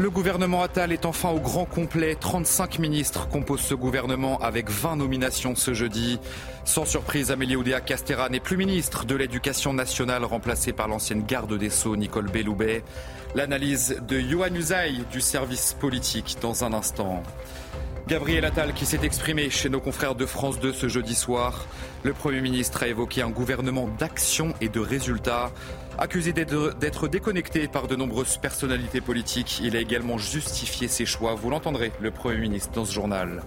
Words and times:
Le 0.00 0.10
gouvernement 0.10 0.62
Attal 0.62 0.92
est 0.92 1.06
enfin 1.06 1.30
au 1.30 1.40
grand 1.40 1.64
complet. 1.64 2.14
35 2.14 2.78
ministres 2.78 3.28
composent 3.28 3.62
ce 3.62 3.74
gouvernement 3.74 4.38
avec 4.38 4.70
20 4.70 4.94
nominations 4.94 5.56
ce 5.56 5.74
jeudi. 5.74 6.20
Sans 6.64 6.84
surprise, 6.84 7.32
Amélie 7.32 7.56
Oudéa 7.56 7.80
Castera 7.80 8.28
n'est 8.28 8.38
plus 8.38 8.56
ministre 8.56 9.06
de 9.06 9.16
l'Éducation 9.16 9.72
nationale, 9.72 10.24
remplacée 10.24 10.72
par 10.72 10.86
l'ancienne 10.86 11.24
garde 11.26 11.58
des 11.58 11.68
Sceaux 11.68 11.96
Nicole 11.96 12.30
Belloubet. 12.30 12.84
L'analyse 13.34 14.00
de 14.06 14.20
Johan 14.20 14.54
Usaï 14.54 15.04
du 15.10 15.20
service 15.20 15.74
politique 15.80 16.36
dans 16.40 16.62
un 16.62 16.74
instant. 16.74 17.24
Gabriel 18.06 18.44
Attal 18.44 18.74
qui 18.74 18.86
s'est 18.86 19.00
exprimé 19.02 19.50
chez 19.50 19.68
nos 19.68 19.80
confrères 19.80 20.14
de 20.14 20.26
France 20.26 20.60
2 20.60 20.72
ce 20.72 20.86
jeudi 20.86 21.16
soir. 21.16 21.66
Le 22.04 22.12
Premier 22.12 22.40
ministre 22.40 22.84
a 22.84 22.86
évoqué 22.86 23.20
un 23.20 23.30
gouvernement 23.30 23.88
d'action 23.98 24.54
et 24.60 24.68
de 24.68 24.78
résultats. 24.78 25.50
Accusé 26.00 26.32
d'être 26.32 27.08
déconnecté 27.08 27.66
par 27.66 27.88
de 27.88 27.96
nombreuses 27.96 28.36
personnalités 28.36 29.00
politiques, 29.00 29.60
il 29.64 29.76
a 29.76 29.80
également 29.80 30.16
justifié 30.16 30.86
ses 30.86 31.04
choix. 31.04 31.34
Vous 31.34 31.50
l'entendrez, 31.50 31.90
le 32.00 32.12
Premier 32.12 32.38
ministre, 32.38 32.70
dans 32.72 32.84
ce 32.84 32.92
journal. 32.92 33.42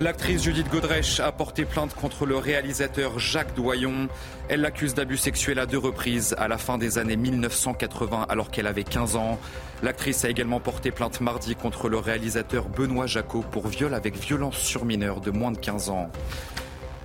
L'actrice 0.00 0.44
Judith 0.44 0.70
Godrèche 0.70 1.18
a 1.18 1.32
porté 1.32 1.64
plainte 1.64 1.92
contre 1.94 2.24
le 2.24 2.36
réalisateur 2.36 3.18
Jacques 3.18 3.56
Doyon. 3.56 4.08
Elle 4.48 4.60
l'accuse 4.60 4.94
d'abus 4.94 5.16
sexuels 5.16 5.58
à 5.58 5.66
deux 5.66 5.78
reprises 5.78 6.36
à 6.38 6.46
la 6.46 6.58
fin 6.58 6.78
des 6.78 6.98
années 6.98 7.16
1980 7.16 8.26
alors 8.28 8.50
qu'elle 8.52 8.68
avait 8.68 8.84
15 8.84 9.16
ans. 9.16 9.40
L'actrice 9.82 10.24
a 10.24 10.28
également 10.28 10.60
porté 10.60 10.92
plainte 10.92 11.20
mardi 11.20 11.56
contre 11.56 11.88
le 11.88 11.98
réalisateur 11.98 12.68
Benoît 12.68 13.06
Jacot 13.06 13.42
pour 13.50 13.66
viol 13.66 13.92
avec 13.92 14.16
violence 14.16 14.58
sur 14.58 14.84
mineur 14.84 15.20
de 15.20 15.32
moins 15.32 15.50
de 15.50 15.58
15 15.58 15.90
ans. 15.90 16.10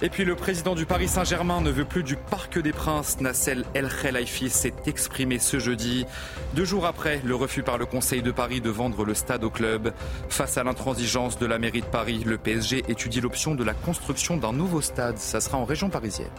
Et 0.03 0.09
puis 0.09 0.25
le 0.25 0.35
président 0.35 0.73
du 0.73 0.87
Paris 0.87 1.07
Saint-Germain 1.07 1.61
ne 1.61 1.69
veut 1.69 1.85
plus 1.85 2.01
du 2.01 2.15
Parc 2.15 2.57
des 2.57 2.73
Princes. 2.73 3.21
Nassel 3.21 3.65
El 3.75 3.87
Khelaifi 3.87 4.49
s'est 4.49 4.73
exprimé 4.87 5.37
ce 5.37 5.59
jeudi, 5.59 6.07
deux 6.55 6.65
jours 6.65 6.87
après 6.87 7.21
le 7.23 7.35
refus 7.35 7.61
par 7.61 7.77
le 7.77 7.85
Conseil 7.85 8.23
de 8.23 8.31
Paris 8.31 8.61
de 8.61 8.71
vendre 8.71 9.05
le 9.05 9.13
stade 9.13 9.43
au 9.43 9.51
club. 9.51 9.93
Face 10.27 10.57
à 10.57 10.63
l'intransigeance 10.63 11.37
de 11.37 11.45
la 11.45 11.59
mairie 11.59 11.81
de 11.81 11.85
Paris, 11.85 12.23
le 12.25 12.39
PSG 12.39 12.83
étudie 12.87 13.21
l'option 13.21 13.53
de 13.53 13.63
la 13.63 13.75
construction 13.75 14.37
d'un 14.37 14.53
nouveau 14.53 14.81
stade. 14.81 15.19
Ça 15.19 15.39
sera 15.39 15.59
en 15.59 15.65
région 15.65 15.91
parisienne. 15.91 16.31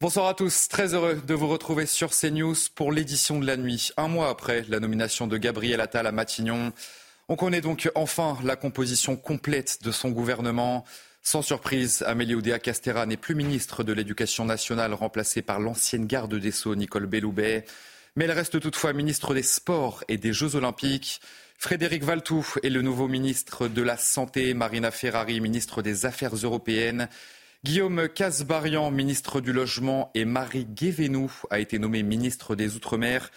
Bonsoir 0.00 0.28
à 0.28 0.34
tous, 0.34 0.68
très 0.68 0.94
heureux 0.94 1.20
de 1.26 1.34
vous 1.34 1.48
retrouver 1.48 1.84
sur 1.84 2.10
CNews 2.10 2.54
pour 2.76 2.92
l'édition 2.92 3.40
de 3.40 3.46
la 3.46 3.56
nuit. 3.56 3.90
Un 3.96 4.06
mois 4.06 4.28
après 4.28 4.64
la 4.68 4.78
nomination 4.78 5.26
de 5.26 5.36
Gabriel 5.36 5.80
Attal 5.80 6.06
à 6.06 6.12
Matignon, 6.12 6.72
on 7.26 7.34
connaît 7.34 7.60
donc 7.60 7.90
enfin 7.96 8.38
la 8.44 8.54
composition 8.54 9.16
complète 9.16 9.82
de 9.82 9.90
son 9.90 10.10
gouvernement. 10.10 10.84
Sans 11.24 11.42
surprise, 11.42 12.04
Amélie 12.06 12.36
Oudéa 12.36 12.60
Castera 12.60 13.06
n'est 13.06 13.16
plus 13.16 13.34
ministre 13.34 13.82
de 13.82 13.92
l'Éducation 13.92 14.44
nationale, 14.44 14.94
remplacée 14.94 15.42
par 15.42 15.58
l'ancienne 15.58 16.06
garde 16.06 16.36
des 16.36 16.52
Sceaux, 16.52 16.76
Nicole 16.76 17.06
Belloubet. 17.06 17.64
Mais 18.14 18.26
elle 18.26 18.30
reste 18.30 18.60
toutefois 18.60 18.92
ministre 18.92 19.34
des 19.34 19.42
Sports 19.42 20.04
et 20.06 20.16
des 20.16 20.32
Jeux 20.32 20.54
Olympiques. 20.54 21.20
Frédéric 21.58 22.04
Valtou 22.04 22.46
est 22.62 22.70
le 22.70 22.82
nouveau 22.82 23.08
ministre 23.08 23.66
de 23.66 23.82
la 23.82 23.96
Santé, 23.96 24.54
Marina 24.54 24.92
Ferrari, 24.92 25.40
ministre 25.40 25.82
des 25.82 26.06
Affaires 26.06 26.36
européennes. 26.36 27.08
Guillaume 27.64 28.08
Casbarian, 28.08 28.88
ministre 28.92 29.40
du 29.40 29.52
Logement, 29.52 30.12
et 30.14 30.24
Marie 30.24 30.64
Guévenou 30.64 31.28
a 31.50 31.58
été 31.58 31.80
nommée 31.80 32.04
ministre 32.04 32.54
des 32.54 32.76
Outre-mer. 32.76 33.32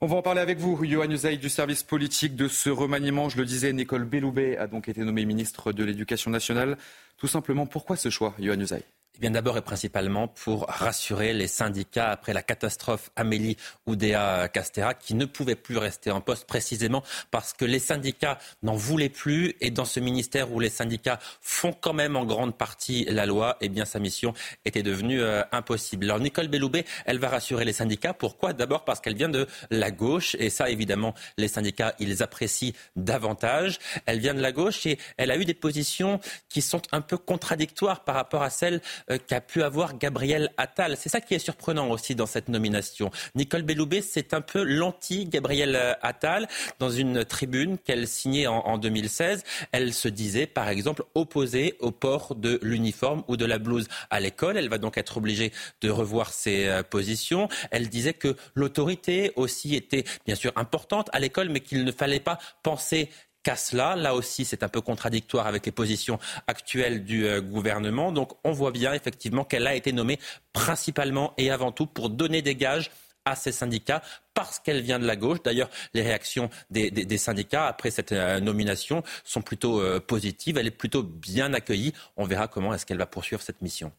On 0.00 0.06
va 0.06 0.14
en 0.14 0.22
parler 0.22 0.40
avec 0.40 0.58
vous, 0.58 0.84
Johan 0.84 1.10
Usaï, 1.10 1.38
du 1.38 1.48
service 1.48 1.82
politique 1.82 2.36
de 2.36 2.46
ce 2.46 2.70
remaniement. 2.70 3.28
Je 3.28 3.36
le 3.36 3.44
disais, 3.44 3.72
Nicole 3.72 4.04
Belloubet 4.04 4.56
a 4.58 4.68
donc 4.68 4.88
été 4.88 5.00
nommée 5.00 5.24
ministre 5.24 5.72
de 5.72 5.82
l'Éducation 5.82 6.30
nationale. 6.30 6.78
Tout 7.16 7.26
simplement, 7.26 7.66
pourquoi 7.66 7.96
ce 7.96 8.10
choix, 8.10 8.32
Johan 8.38 8.60
Usaï 8.60 8.84
eh 9.16 9.20
bien 9.20 9.30
d'abord 9.30 9.56
et 9.56 9.62
principalement 9.62 10.26
pour 10.26 10.66
rassurer 10.66 11.32
les 11.34 11.46
syndicats 11.46 12.10
après 12.10 12.32
la 12.32 12.42
catastrophe 12.42 13.10
Amélie 13.14 13.56
Oudéa 13.86 14.48
Castera 14.48 14.92
qui 14.92 15.14
ne 15.14 15.24
pouvait 15.24 15.54
plus 15.54 15.78
rester 15.78 16.10
en 16.10 16.20
poste 16.20 16.48
précisément 16.48 17.04
parce 17.30 17.52
que 17.52 17.64
les 17.64 17.78
syndicats 17.78 18.38
n'en 18.64 18.74
voulaient 18.74 19.08
plus 19.08 19.54
et 19.60 19.70
dans 19.70 19.84
ce 19.84 20.00
ministère 20.00 20.52
où 20.52 20.58
les 20.58 20.68
syndicats 20.68 21.20
font 21.40 21.72
quand 21.72 21.92
même 21.92 22.16
en 22.16 22.24
grande 22.24 22.56
partie 22.56 23.04
la 23.04 23.24
loi, 23.24 23.56
eh 23.60 23.68
bien 23.68 23.84
sa 23.84 24.00
mission 24.00 24.34
était 24.64 24.82
devenue 24.82 25.22
euh, 25.22 25.42
impossible. 25.52 26.06
Alors 26.06 26.18
Nicole 26.18 26.48
Belloubet, 26.48 26.84
elle 27.04 27.18
va 27.18 27.28
rassurer 27.28 27.64
les 27.64 27.72
syndicats. 27.72 28.14
Pourquoi? 28.14 28.52
D'abord 28.52 28.84
parce 28.84 29.00
qu'elle 29.00 29.16
vient 29.16 29.28
de 29.28 29.46
la 29.70 29.92
gauche 29.92 30.34
et 30.40 30.50
ça 30.50 30.70
évidemment 30.70 31.14
les 31.38 31.48
syndicats 31.48 31.94
ils 32.00 32.24
apprécient 32.24 32.72
davantage. 32.96 33.78
Elle 34.06 34.18
vient 34.18 34.34
de 34.34 34.42
la 34.42 34.50
gauche 34.50 34.86
et 34.86 34.98
elle 35.18 35.30
a 35.30 35.36
eu 35.36 35.44
des 35.44 35.54
positions 35.54 36.18
qui 36.48 36.62
sont 36.62 36.82
un 36.90 37.00
peu 37.00 37.16
contradictoires 37.16 38.02
par 38.02 38.16
rapport 38.16 38.42
à 38.42 38.50
celles 38.50 38.80
qu'a 39.26 39.40
pu 39.40 39.62
avoir 39.62 39.98
Gabriel 39.98 40.50
Attal. 40.56 40.96
C'est 40.96 41.08
ça 41.08 41.20
qui 41.20 41.34
est 41.34 41.38
surprenant 41.38 41.90
aussi 41.90 42.14
dans 42.14 42.26
cette 42.26 42.48
nomination. 42.48 43.10
Nicole 43.34 43.62
Belloubet, 43.62 44.02
c'est 44.02 44.34
un 44.34 44.40
peu 44.40 44.62
l'anti-Gabriel 44.62 45.76
euh, 45.76 45.92
Attal. 46.02 46.48
Dans 46.78 46.90
une 46.90 47.24
tribune 47.24 47.78
qu'elle 47.78 48.06
signait 48.06 48.46
en, 48.46 48.78
2016, 48.78 49.44
elle 49.72 49.92
se 49.92 50.08
disait, 50.08 50.46
par 50.46 50.68
exemple, 50.68 51.04
opposée 51.14 51.76
au 51.80 51.90
port 51.90 52.34
de 52.34 52.58
l'uniforme 52.62 53.22
ou 53.28 53.36
de 53.36 53.44
la 53.44 53.58
blouse 53.58 53.88
à 54.10 54.20
l'école. 54.20 54.56
Elle 54.56 54.68
va 54.68 54.78
donc 54.78 54.98
être 54.98 55.16
obligée 55.16 55.52
de 55.80 55.90
revoir 55.90 56.32
ses 56.32 56.66
euh, 56.66 56.82
positions. 56.82 57.48
Elle 57.70 57.88
disait 57.88 58.14
que 58.14 58.36
l'autorité 58.54 59.32
aussi 59.36 59.74
était 59.74 60.04
bien 60.26 60.34
sûr 60.34 60.52
importante 60.56 61.08
à 61.12 61.20
l'école, 61.20 61.48
mais 61.48 61.60
qu'il 61.60 61.84
ne 61.84 61.92
fallait 61.92 62.20
pas 62.20 62.38
penser 62.62 63.10
qu'à 63.44 63.54
cela. 63.54 63.94
Là 63.94 64.14
aussi, 64.14 64.44
c'est 64.44 64.64
un 64.64 64.68
peu 64.68 64.80
contradictoire 64.80 65.46
avec 65.46 65.64
les 65.66 65.72
positions 65.72 66.18
actuelles 66.48 67.04
du 67.04 67.26
euh, 67.26 67.40
gouvernement. 67.40 68.10
Donc 68.10 68.32
on 68.42 68.50
voit 68.50 68.72
bien 68.72 68.92
effectivement 68.92 69.44
qu'elle 69.44 69.68
a 69.68 69.76
été 69.76 69.92
nommée 69.92 70.18
principalement 70.52 71.34
et 71.38 71.50
avant 71.52 71.70
tout 71.70 71.86
pour 71.86 72.10
donner 72.10 72.42
des 72.42 72.56
gages 72.56 72.90
à 73.24 73.36
ces 73.36 73.52
syndicats 73.52 74.02
parce 74.34 74.58
qu'elle 74.58 74.82
vient 74.82 74.98
de 74.98 75.06
la 75.06 75.16
gauche. 75.16 75.42
D'ailleurs, 75.42 75.70
les 75.94 76.02
réactions 76.02 76.50
des, 76.70 77.18
syndicats 77.18 77.66
après 77.66 77.90
cette 77.90 78.12
euh, 78.12 78.40
nomination 78.40 79.02
sont 79.22 79.42
plutôt 79.42 79.80
euh, 79.80 80.00
positives. 80.00 80.58
Elle 80.58 80.66
est 80.66 80.70
plutôt 80.72 81.02
bien 81.02 81.54
accueillie. 81.54 81.92
On 82.16 82.24
verra 82.24 82.48
comment 82.48 82.74
est-ce 82.74 82.84
qu'elle 82.84 82.98
va 82.98 83.06
poursuivre 83.06 83.40
cette 83.40 83.62
mission. 83.62 83.92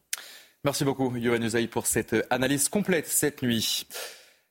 Merci 0.64 0.84
beaucoup, 0.84 1.16
Yohann 1.16 1.44
Uzaï, 1.44 1.68
pour 1.68 1.86
cette 1.86 2.14
analyse 2.30 2.68
complète 2.68 3.06
cette 3.06 3.42
nuit. 3.42 3.86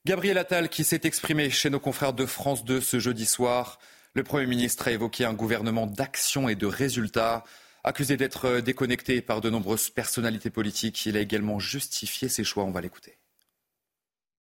Gabriel 0.05 0.37
Attal, 0.37 0.69
qui 0.69 0.83
s'est 0.83 1.01
exprimé 1.03 1.49
chez 1.49 1.69
nos 1.69 1.79
confrères 1.79 2.13
de 2.13 2.25
France 2.25 2.63
2 2.63 2.79
ce 2.79 2.99
jeudi 2.99 3.25
soir, 3.25 3.79
le 4.15 4.23
Premier 4.23 4.47
ministre 4.47 4.87
a 4.87 4.91
évoqué 4.91 5.25
un 5.25 5.33
gouvernement 5.33 5.87
d'action 5.87 6.49
et 6.49 6.55
de 6.55 6.65
résultats. 6.65 7.43
Accusé 7.83 8.17
d'être 8.17 8.61
déconnecté 8.61 9.21
par 9.21 9.41
de 9.41 9.49
nombreuses 9.49 9.89
personnalités 9.89 10.49
politiques, 10.49 11.05
il 11.05 11.17
a 11.17 11.19
également 11.19 11.59
justifié 11.59 12.29
ses 12.29 12.43
choix. 12.43 12.63
On 12.63 12.71
va 12.71 12.81
l'écouter. 12.81 13.19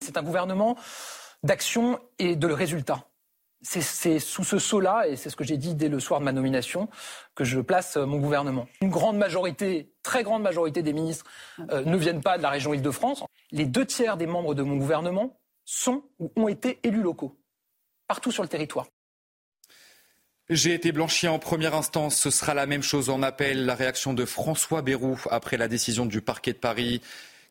C'est 0.01 0.17
un 0.17 0.23
gouvernement 0.23 0.77
d'action 1.43 1.99
et 2.19 2.37
de 2.37 2.47
résultats. 2.47 3.09
C'est 3.63 4.19
sous 4.19 4.45
ce 4.45 4.59
sceau-là, 4.59 5.07
et 5.07 5.17
c'est 5.17 5.31
ce 5.31 5.37
que 5.37 5.45
j'ai 5.45 5.57
dit 5.57 5.75
dès 5.75 5.89
le 5.89 6.01
soir 6.01 6.19
de 6.19 6.25
ma 6.25 6.33
nomination, 6.33 6.89
que 7.37 7.45
je 7.45 7.61
place 7.61 7.97
mon 7.97 8.19
gouvernement. 8.19 8.67
Une 8.81 8.91
grande 8.91 9.17
majorité, 9.17 9.93
très 10.03 10.25
grande 10.25 10.43
majorité 10.43 10.83
des 10.83 10.93
ministres 10.93 11.25
euh, 11.71 11.85
ne 11.85 11.97
viennent 11.97 12.23
pas 12.23 12.39
de 12.39 12.43
la 12.43 12.51
région 12.51 12.75
Île-de-France. 12.75 13.23
Les 13.53 13.65
deux 13.65 13.87
tiers 13.87 14.17
des 14.17 14.27
membres 14.27 14.55
de 14.55 14.63
mon 14.63 14.77
gouvernement 14.77 15.39
sont 15.65 16.03
ou 16.19 16.33
ont 16.35 16.49
été 16.49 16.81
élus 16.83 17.03
locaux, 17.03 17.39
partout 18.09 18.33
sur 18.33 18.43
le 18.43 18.49
territoire. 18.49 18.87
J'ai 20.55 20.75
été 20.75 20.93
blanchi 20.93 21.29
en 21.29 21.39
première 21.39 21.75
instance. 21.75 22.15
Ce 22.15 22.29
sera 22.31 22.53
la 22.53 22.67
même 22.67 22.83
chose 22.83 23.09
en 23.09 23.23
appel. 23.23 23.65
La 23.65 23.75
réaction 23.75 24.13
de 24.13 24.27
François 24.27 24.83
Bayrou 24.83 25.19
après 25.31 25.57
la 25.57 25.67
décision 25.67 26.05
du 26.05 26.21
parquet 26.21 26.53
de 26.53 26.59
Paris, 26.59 27.01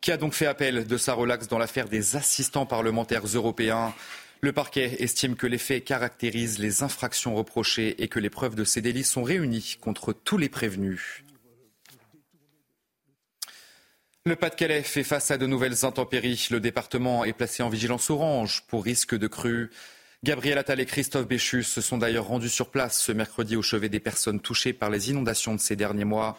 qui 0.02 0.12
a 0.12 0.18
donc 0.18 0.34
fait 0.36 0.46
appel 0.46 0.86
de 0.86 0.98
sa 0.98 1.14
relaxe 1.14 1.48
dans 1.48 1.58
l'affaire 1.58 1.90
des 1.90 2.16
assistants 2.16 2.68
parlementaires 2.68 3.26
européens. 3.26 3.96
Le 4.42 4.54
parquet 4.54 4.98
estime 5.00 5.36
que 5.36 5.48
les 5.48 5.58
faits 5.58 5.84
caractérisent 5.84 6.60
les 6.60 6.84
infractions 6.84 7.34
reprochées 7.34 8.04
et 8.04 8.08
que 8.08 8.20
les 8.20 8.30
preuves 8.30 8.54
de 8.54 8.64
ces 8.64 8.82
délits 8.82 9.04
sont 9.04 9.24
réunies 9.24 9.78
contre 9.82 10.14
tous 10.14 10.38
les 10.38 10.50
prévenus. 10.50 11.24
Le 14.28 14.36
Pas-de-Calais 14.36 14.84
fait 14.84 15.04
face 15.04 15.32
à 15.32 15.40
de 15.40 15.48
nouvelles 15.48 15.86
intempéries. 15.86 16.50
Le 16.52 16.60
département 16.60 17.26
est 17.26 17.34
placé 17.34 17.64
en 17.64 17.70
vigilance 17.70 18.12
orange 18.12 18.64
pour 18.68 18.84
risque 18.84 19.18
de 19.18 19.26
crue. 19.26 19.72
Gabriel 20.24 20.60
Attal 20.60 20.80
et 20.80 20.86
Christophe 20.86 21.26
Béchu 21.26 21.64
se 21.64 21.82
sont 21.82 21.98
d'ailleurs 21.98 22.28
rendus 22.28 22.50
sur 22.50 22.70
place 22.70 23.02
ce 23.02 23.12
mercredi 23.12 23.56
au 23.56 23.64
chevet 23.64 23.90
des 23.90 24.00
personnes 24.00 24.40
touchées 24.40 24.72
par 24.72 24.92
les 24.92 25.10
inondations 25.10 25.56
de 25.56 25.60
ces 25.60 25.76
derniers 25.76 26.06
mois. 26.06 26.38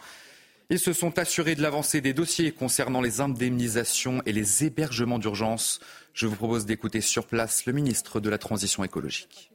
Ils 0.69 0.79
se 0.79 0.93
sont 0.93 1.19
assurés 1.19 1.55
de 1.55 1.61
l'avancée 1.61 1.99
des 1.99 2.13
dossiers 2.13 2.53
concernant 2.53 3.01
les 3.01 3.19
indemnisations 3.19 4.21
et 4.25 4.31
les 4.31 4.63
hébergements 4.63 5.19
d'urgence. 5.19 5.81
Je 6.13 6.27
vous 6.27 6.37
propose 6.37 6.65
d'écouter 6.65 7.01
sur 7.01 7.27
place 7.27 7.65
le 7.65 7.73
ministre 7.73 8.21
de 8.21 8.29
la 8.29 8.37
Transition 8.37 8.85
écologique. 8.85 9.51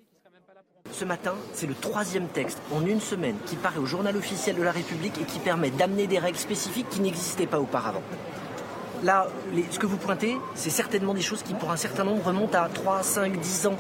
Ce 0.92 1.06
matin, 1.06 1.34
c'est 1.54 1.66
le 1.66 1.74
troisième 1.74 2.28
texte 2.28 2.60
en 2.70 2.84
une 2.84 3.00
semaine 3.00 3.36
qui 3.46 3.56
paraît 3.56 3.78
au 3.78 3.86
journal 3.86 4.14
officiel 4.14 4.56
de 4.56 4.62
la 4.62 4.72
République 4.72 5.16
et 5.22 5.24
qui 5.24 5.38
permet 5.38 5.70
d'amener 5.70 6.06
des 6.06 6.18
règles 6.18 6.36
spécifiques 6.36 6.90
qui 6.90 7.00
n'existaient 7.00 7.46
pas 7.46 7.60
auparavant. 7.60 8.02
Là, 9.04 9.28
ce 9.70 9.78
que 9.78 9.86
vous 9.86 9.96
pointez, 9.96 10.36
c'est 10.54 10.70
certainement 10.70 11.14
des 11.14 11.22
choses 11.22 11.42
qui, 11.42 11.54
pour 11.54 11.70
un 11.70 11.76
certain 11.76 12.04
nombre, 12.04 12.26
remontent 12.26 12.60
à 12.60 12.68
3, 12.68 13.02
5, 13.02 13.40
10 13.40 13.66
ans 13.68 13.78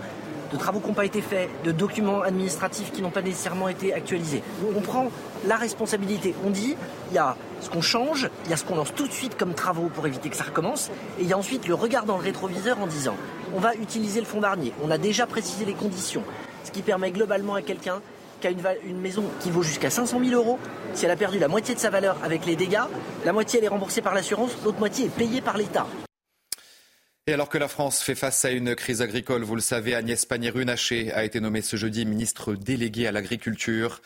de 0.52 0.56
travaux 0.56 0.80
qui 0.80 0.88
n'ont 0.88 0.94
pas 0.94 1.04
été 1.04 1.20
faits, 1.20 1.48
de 1.64 1.72
documents 1.72 2.22
administratifs 2.22 2.92
qui 2.92 3.02
n'ont 3.02 3.10
pas 3.10 3.22
nécessairement 3.22 3.68
été 3.68 3.92
actualisés. 3.92 4.42
On 4.76 4.80
prend 4.80 5.10
la 5.46 5.56
responsabilité. 5.56 6.34
On 6.46 6.50
dit, 6.50 6.76
il 7.10 7.14
y 7.14 7.18
a 7.18 7.36
ce 7.60 7.70
qu'on 7.70 7.82
change, 7.82 8.28
il 8.44 8.50
y 8.50 8.54
a 8.54 8.56
ce 8.56 8.64
qu'on 8.64 8.76
lance 8.76 8.94
tout 8.94 9.06
de 9.06 9.12
suite 9.12 9.36
comme 9.36 9.54
travaux 9.54 9.88
pour 9.94 10.06
éviter 10.06 10.28
que 10.28 10.36
ça 10.36 10.44
recommence, 10.44 10.90
et 11.18 11.22
il 11.22 11.28
y 11.28 11.32
a 11.32 11.38
ensuite 11.38 11.66
le 11.66 11.74
regard 11.74 12.04
dans 12.04 12.16
le 12.16 12.22
rétroviseur 12.22 12.80
en 12.80 12.86
disant, 12.86 13.14
on 13.54 13.60
va 13.60 13.74
utiliser 13.74 14.20
le 14.20 14.26
fonds 14.26 14.40
Barnier, 14.40 14.72
on 14.82 14.90
a 14.90 14.98
déjà 14.98 15.26
précisé 15.26 15.64
les 15.64 15.74
conditions, 15.74 16.22
ce 16.64 16.70
qui 16.70 16.82
permet 16.82 17.10
globalement 17.10 17.54
à 17.54 17.62
quelqu'un 17.62 18.00
qui 18.40 18.46
a 18.46 18.50
une, 18.84 19.00
maison 19.00 19.24
qui 19.40 19.50
vaut 19.50 19.62
jusqu'à 19.62 19.90
500 19.90 20.20
000 20.24 20.40
euros, 20.40 20.58
si 20.94 21.04
elle 21.04 21.10
a 21.10 21.16
perdu 21.16 21.38
la 21.38 21.48
moitié 21.48 21.74
de 21.74 21.80
sa 21.80 21.90
valeur 21.90 22.16
avec 22.22 22.46
les 22.46 22.54
dégâts, 22.54 22.84
la 23.24 23.32
moitié 23.32 23.58
elle 23.58 23.64
est 23.64 23.68
remboursée 23.68 24.00
par 24.00 24.14
l'assurance, 24.14 24.56
l'autre 24.64 24.78
moitié 24.78 25.06
est 25.06 25.14
payée 25.14 25.40
par 25.40 25.56
l'État. 25.56 25.86
Et 27.28 27.34
alors 27.34 27.50
que 27.50 27.58
la 27.58 27.68
France 27.68 28.00
fait 28.00 28.14
face 28.14 28.46
à 28.46 28.52
une 28.52 28.74
crise 28.74 29.02
agricole, 29.02 29.42
vous 29.42 29.54
le 29.54 29.60
savez, 29.60 29.94
Agnès 29.94 30.24
Pannier-Runacher 30.24 31.12
a 31.12 31.24
été 31.24 31.40
nommée 31.40 31.60
ce 31.60 31.76
jeudi 31.76 32.06
ministre 32.06 32.54
déléguée 32.54 33.06
à 33.06 33.12
l'agriculture. 33.12 34.00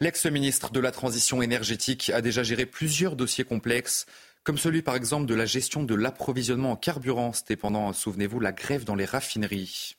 L'ex-ministre 0.00 0.72
de 0.72 0.80
la 0.80 0.90
Transition 0.90 1.40
énergétique 1.40 2.10
a 2.12 2.20
déjà 2.20 2.42
géré 2.42 2.66
plusieurs 2.66 3.14
dossiers 3.14 3.44
complexes, 3.44 4.06
comme 4.42 4.58
celui 4.58 4.82
par 4.82 4.96
exemple 4.96 5.26
de 5.26 5.36
la 5.36 5.46
gestion 5.46 5.84
de 5.84 5.94
l'approvisionnement 5.94 6.72
en 6.72 6.76
carburant. 6.76 7.32
C'était 7.32 7.54
pendant, 7.54 7.92
souvenez-vous, 7.92 8.40
la 8.40 8.50
grève 8.50 8.82
dans 8.82 8.96
les 8.96 9.04
raffineries. 9.04 9.94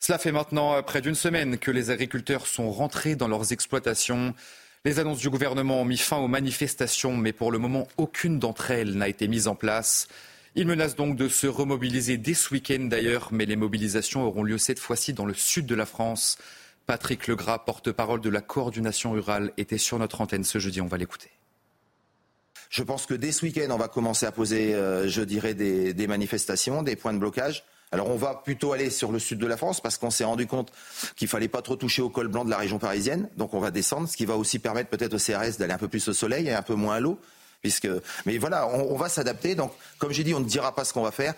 Cela 0.00 0.18
fait 0.18 0.32
maintenant 0.32 0.82
près 0.82 1.00
d'une 1.00 1.14
semaine 1.14 1.58
que 1.58 1.70
les 1.70 1.90
agriculteurs 1.90 2.48
sont 2.48 2.72
rentrés 2.72 3.14
dans 3.14 3.28
leurs 3.28 3.52
exploitations. 3.52 4.34
Les 4.84 4.98
annonces 4.98 5.20
du 5.20 5.30
gouvernement 5.30 5.82
ont 5.82 5.84
mis 5.84 5.96
fin 5.96 6.16
aux 6.16 6.26
manifestations, 6.26 7.16
mais 7.16 7.32
pour 7.32 7.52
le 7.52 7.58
moment, 7.58 7.86
aucune 7.98 8.40
d'entre 8.40 8.72
elles 8.72 8.94
n'a 8.94 9.06
été 9.06 9.28
mise 9.28 9.46
en 9.46 9.54
place. 9.54 10.08
Il 10.58 10.66
menace 10.66 10.96
donc 10.96 11.14
de 11.14 11.28
se 11.28 11.46
remobiliser 11.46 12.16
dès 12.16 12.34
ce 12.34 12.52
week-end 12.52 12.80
d'ailleurs, 12.80 13.28
mais 13.30 13.46
les 13.46 13.54
mobilisations 13.54 14.24
auront 14.24 14.42
lieu 14.42 14.58
cette 14.58 14.80
fois-ci 14.80 15.12
dans 15.12 15.24
le 15.24 15.32
sud 15.32 15.66
de 15.66 15.74
la 15.76 15.86
France. 15.86 16.36
Patrick 16.84 17.28
Legras, 17.28 17.60
porte-parole 17.60 18.20
de 18.20 18.28
la 18.28 18.40
coordination 18.40 19.12
rurale, 19.12 19.52
était 19.56 19.78
sur 19.78 20.00
notre 20.00 20.20
antenne 20.20 20.42
ce 20.42 20.58
jeudi. 20.58 20.80
On 20.80 20.88
va 20.88 20.96
l'écouter. 20.96 21.30
Je 22.70 22.82
pense 22.82 23.06
que 23.06 23.14
dès 23.14 23.30
ce 23.30 23.44
week-end, 23.44 23.68
on 23.70 23.76
va 23.76 23.86
commencer 23.86 24.26
à 24.26 24.32
poser, 24.32 24.74
euh, 24.74 25.06
je 25.06 25.22
dirais, 25.22 25.54
des, 25.54 26.06
manifestations, 26.08 26.82
des 26.82 26.96
points 26.96 27.12
de 27.12 27.20
blocage. 27.20 27.62
Alors 27.92 28.10
on 28.10 28.16
va 28.16 28.34
plutôt 28.34 28.72
aller 28.72 28.90
sur 28.90 29.12
le 29.12 29.20
sud 29.20 29.38
de 29.38 29.46
la 29.46 29.56
France 29.56 29.80
parce 29.80 29.96
qu'on 29.96 30.10
s'est 30.10 30.24
rendu 30.24 30.48
compte 30.48 30.72
qu'il 31.14 31.28
fallait 31.28 31.46
pas 31.46 31.62
trop 31.62 31.76
toucher 31.76 32.02
au 32.02 32.10
col 32.10 32.26
blanc 32.26 32.44
de 32.44 32.50
la 32.50 32.58
région 32.58 32.80
parisienne. 32.80 33.30
Donc 33.36 33.54
on 33.54 33.60
va 33.60 33.70
descendre, 33.70 34.08
ce 34.08 34.16
qui 34.16 34.26
va 34.26 34.36
aussi 34.36 34.58
permettre 34.58 34.90
peut-être 34.90 35.14
au 35.14 35.18
CRS 35.18 35.56
d'aller 35.56 35.74
un 35.74 35.78
peu 35.78 35.86
plus 35.86 36.08
au 36.08 36.12
soleil 36.12 36.48
et 36.48 36.52
un 36.52 36.62
peu 36.62 36.74
moins 36.74 36.96
à 36.96 37.00
l'eau. 37.00 37.20
Puisque, 37.60 37.88
mais 38.24 38.38
voilà, 38.38 38.68
on, 38.68 38.92
on 38.92 38.96
va 38.96 39.08
s'adapter. 39.08 39.54
Donc, 39.54 39.72
comme 39.98 40.12
j'ai 40.12 40.24
dit, 40.24 40.34
on 40.34 40.40
ne 40.40 40.44
dira 40.44 40.74
pas 40.74 40.84
ce 40.84 40.92
qu'on 40.92 41.02
va 41.02 41.10
faire. 41.10 41.34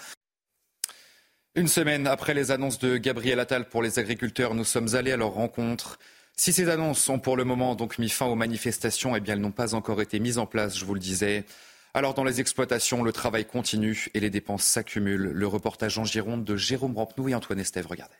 Une 1.56 1.68
semaine 1.68 2.06
après 2.06 2.32
les 2.32 2.52
annonces 2.52 2.78
de 2.78 2.96
Gabriel 2.96 3.40
Attal 3.40 3.68
pour 3.68 3.82
les 3.82 3.98
agriculteurs, 3.98 4.54
nous 4.54 4.64
sommes 4.64 4.94
allés 4.94 5.10
à 5.10 5.16
leur 5.16 5.30
rencontre. 5.30 5.98
Si 6.36 6.52
ces 6.52 6.68
annonces 6.68 7.08
ont 7.08 7.18
pour 7.18 7.36
le 7.36 7.44
moment 7.44 7.74
donc 7.74 7.98
mis 7.98 8.08
fin 8.08 8.26
aux 8.26 8.36
manifestations, 8.36 9.16
eh 9.16 9.20
bien 9.20 9.34
elles 9.34 9.40
n'ont 9.40 9.50
pas 9.50 9.74
encore 9.74 10.00
été 10.00 10.20
mises 10.20 10.38
en 10.38 10.46
place, 10.46 10.78
je 10.78 10.84
vous 10.84 10.94
le 10.94 11.00
disais. 11.00 11.44
Alors 11.92 12.14
dans 12.14 12.22
les 12.22 12.40
exploitations, 12.40 13.02
le 13.02 13.12
travail 13.12 13.44
continue 13.44 14.06
et 14.14 14.20
les 14.20 14.30
dépenses 14.30 14.62
s'accumulent. 14.62 15.32
Le 15.32 15.46
reportage 15.48 15.98
en 15.98 16.04
Gironde 16.04 16.44
de 16.44 16.56
Jérôme 16.56 16.96
Rampenou 16.96 17.28
et 17.28 17.34
Antoine 17.34 17.58
Estève, 17.58 17.88
regardez. 17.88 18.14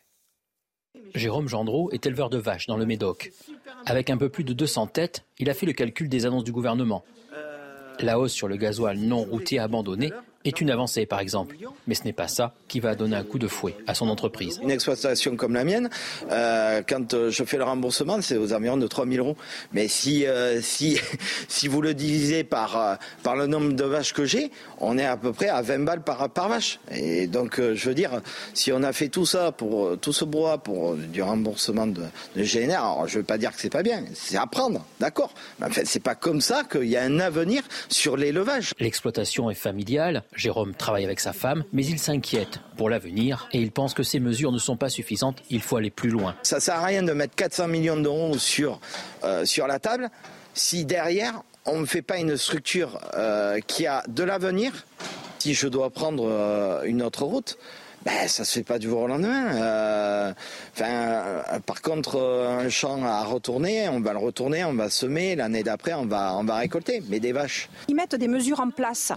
Jérôme 1.15 1.47
Gendreau 1.47 1.89
est 1.91 2.05
éleveur 2.05 2.29
de 2.29 2.37
vaches 2.37 2.67
dans 2.67 2.77
le 2.77 2.85
Médoc. 2.85 3.31
Avec 3.85 4.09
un 4.09 4.17
peu 4.17 4.27
plus 4.27 4.43
de 4.43 4.53
200 4.53 4.87
têtes, 4.87 5.23
il 5.39 5.49
a 5.49 5.53
fait 5.53 5.65
le 5.65 5.73
calcul 5.73 6.09
des 6.09 6.25
annonces 6.25 6.43
du 6.43 6.51
gouvernement. 6.51 7.05
La 8.03 8.19
hausse 8.19 8.33
sur 8.33 8.47
le 8.47 8.55
gasoil 8.55 8.97
non 8.97 9.23
routier 9.23 9.59
abandonné 9.59 10.11
est 10.45 10.61
une 10.61 10.71
avancée, 10.71 11.05
par 11.05 11.19
exemple. 11.19 11.55
Mais 11.87 11.95
ce 11.95 12.03
n'est 12.03 12.13
pas 12.13 12.27
ça 12.27 12.53
qui 12.67 12.79
va 12.79 12.95
donner 12.95 13.15
un 13.15 13.23
coup 13.23 13.39
de 13.39 13.47
fouet 13.47 13.75
à 13.87 13.93
son 13.93 14.07
entreprise. 14.09 14.59
Une 14.61 14.71
exploitation 14.71 15.35
comme 15.35 15.53
la 15.53 15.63
mienne, 15.63 15.89
euh, 16.31 16.81
quand 16.87 17.13
euh, 17.13 17.29
je 17.29 17.43
fais 17.43 17.57
le 17.57 17.63
remboursement, 17.63 18.21
c'est 18.21 18.37
aux 18.37 18.53
environs 18.53 18.77
de 18.77 18.87
3 18.87 19.05
000 19.07 19.25
euros. 19.25 19.37
Mais 19.73 19.87
si, 19.87 20.25
euh, 20.25 20.61
si, 20.61 20.99
si 21.47 21.67
vous 21.67 21.81
le 21.81 21.93
divisez 21.93 22.43
par, 22.43 22.79
euh, 22.79 22.95
par 23.23 23.35
le 23.35 23.47
nombre 23.47 23.73
de 23.73 23.83
vaches 23.83 24.13
que 24.13 24.25
j'ai, 24.25 24.51
on 24.79 24.97
est 24.97 25.05
à 25.05 25.17
peu 25.17 25.33
près 25.33 25.49
à 25.49 25.61
20 25.61 25.79
balles 25.79 26.03
par, 26.03 26.29
par 26.29 26.49
vache. 26.49 26.79
Et 26.91 27.27
donc, 27.27 27.59
euh, 27.59 27.75
je 27.75 27.89
veux 27.89 27.95
dire, 27.95 28.21
si 28.53 28.71
on 28.71 28.83
a 28.83 28.93
fait 28.93 29.09
tout 29.09 29.25
ça, 29.25 29.51
pour 29.51 29.97
tout 29.99 30.13
ce 30.13 30.25
bois, 30.25 30.57
pour 30.57 30.95
du 30.95 31.21
remboursement 31.21 31.87
de, 31.87 32.01
de 32.35 32.43
GNR, 32.43 32.75
alors 32.75 33.07
je 33.07 33.17
ne 33.17 33.21
veux 33.21 33.25
pas 33.25 33.37
dire 33.37 33.51
que 33.51 33.59
c'est 33.59 33.69
pas 33.69 33.83
bien, 33.83 34.05
c'est 34.13 34.37
à 34.37 34.47
prendre, 34.47 34.85
d'accord. 34.99 35.33
Mais 35.59 35.67
en 35.67 35.69
fait, 35.69 35.85
c'est 35.85 35.99
pas 35.99 36.15
comme 36.15 36.41
ça 36.41 36.63
qu'il 36.69 36.85
y 36.85 36.97
a 36.97 37.03
un 37.03 37.19
avenir 37.19 37.63
sur 37.89 38.17
l'élevage. 38.17 38.73
L'exploitation 38.79 39.49
est 39.49 39.55
familiale. 39.55 40.23
Jérôme 40.35 40.73
travaille 40.73 41.03
avec 41.03 41.19
sa 41.19 41.33
femme, 41.33 41.63
mais 41.73 41.85
il 41.85 41.99
s'inquiète 41.99 42.59
pour 42.77 42.89
l'avenir 42.89 43.49
et 43.51 43.59
il 43.59 43.71
pense 43.71 43.93
que 43.93 44.03
ces 44.03 44.19
mesures 44.19 44.51
ne 44.51 44.57
sont 44.57 44.77
pas 44.77 44.89
suffisantes. 44.89 45.43
Il 45.49 45.61
faut 45.61 45.77
aller 45.77 45.91
plus 45.91 46.09
loin. 46.09 46.35
Ça 46.43 46.59
sert 46.59 46.75
à 46.75 46.85
rien 46.85 47.03
de 47.03 47.11
mettre 47.11 47.35
400 47.35 47.67
millions 47.67 47.97
d'euros 47.97 48.37
sur, 48.37 48.79
euh, 49.23 49.45
sur 49.45 49.67
la 49.67 49.79
table 49.79 50.09
si 50.53 50.85
derrière 50.85 51.43
on 51.65 51.79
ne 51.79 51.85
fait 51.85 52.01
pas 52.01 52.17
une 52.17 52.37
structure 52.37 52.99
euh, 53.15 53.59
qui 53.59 53.85
a 53.87 54.03
de 54.07 54.23
l'avenir. 54.23 54.71
Si 55.39 55.53
je 55.53 55.67
dois 55.67 55.89
prendre 55.89 56.27
euh, 56.27 56.83
une 56.83 57.01
autre 57.01 57.23
route, 57.23 57.57
ben, 58.05 58.27
ça 58.27 58.43
se 58.43 58.53
fait 58.53 58.63
pas 58.63 58.79
du 58.79 58.87
jour 58.87 59.01
au 59.01 59.07
lendemain. 59.07 59.55
Euh, 59.55 60.33
enfin, 60.73 60.85
euh, 60.85 61.59
par 61.65 61.81
contre, 61.81 62.19
un 62.19 62.69
champ 62.69 63.03
à 63.03 63.23
retourner, 63.23 63.89
on 63.89 63.99
va 63.99 64.13
le 64.13 64.19
retourner, 64.19 64.63
on 64.63 64.73
va 64.73 64.89
semer. 64.89 65.35
L'année 65.35 65.63
d'après, 65.63 65.93
on 65.93 66.05
va, 66.05 66.35
on 66.35 66.43
va 66.43 66.55
récolter. 66.55 67.03
Mais 67.09 67.19
des 67.19 67.31
vaches. 67.31 67.69
Ils 67.89 67.95
mettent 67.95 68.15
des 68.15 68.27
mesures 68.27 68.59
en 68.59 68.69
place. 68.71 69.11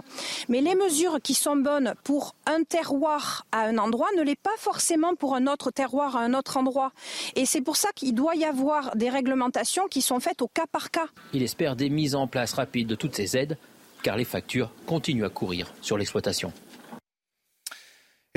Mais 0.49 0.61
les 0.61 0.75
mesures 0.75 1.19
qui 1.23 1.33
sont 1.33 1.55
bonnes 1.55 1.95
pour 2.03 2.35
un 2.45 2.63
terroir 2.63 3.45
à 3.51 3.61
un 3.61 3.77
endroit 3.77 4.09
ne 4.17 4.21
l'est 4.21 4.39
pas 4.39 4.55
forcément 4.57 5.15
pour 5.15 5.35
un 5.35 5.47
autre 5.47 5.71
terroir 5.71 6.15
à 6.15 6.19
un 6.19 6.33
autre 6.33 6.57
endroit. 6.57 6.91
Et 7.35 7.45
c'est 7.45 7.61
pour 7.61 7.77
ça 7.77 7.89
qu'il 7.95 8.13
doit 8.13 8.35
y 8.35 8.45
avoir 8.45 8.95
des 8.95 9.09
réglementations 9.09 9.87
qui 9.87 10.01
sont 10.01 10.19
faites 10.19 10.41
au 10.41 10.47
cas 10.47 10.65
par 10.71 10.91
cas. 10.91 11.07
Il 11.33 11.41
espère 11.41 11.75
des 11.75 11.89
mises 11.89 12.15
en 12.15 12.27
place 12.27 12.53
rapides 12.53 12.87
de 12.87 12.95
toutes 12.95 13.15
ces 13.15 13.35
aides, 13.35 13.57
car 14.03 14.15
les 14.15 14.25
factures 14.25 14.71
continuent 14.85 15.25
à 15.25 15.29
courir 15.29 15.73
sur 15.81 15.97
l'exploitation. 15.97 16.53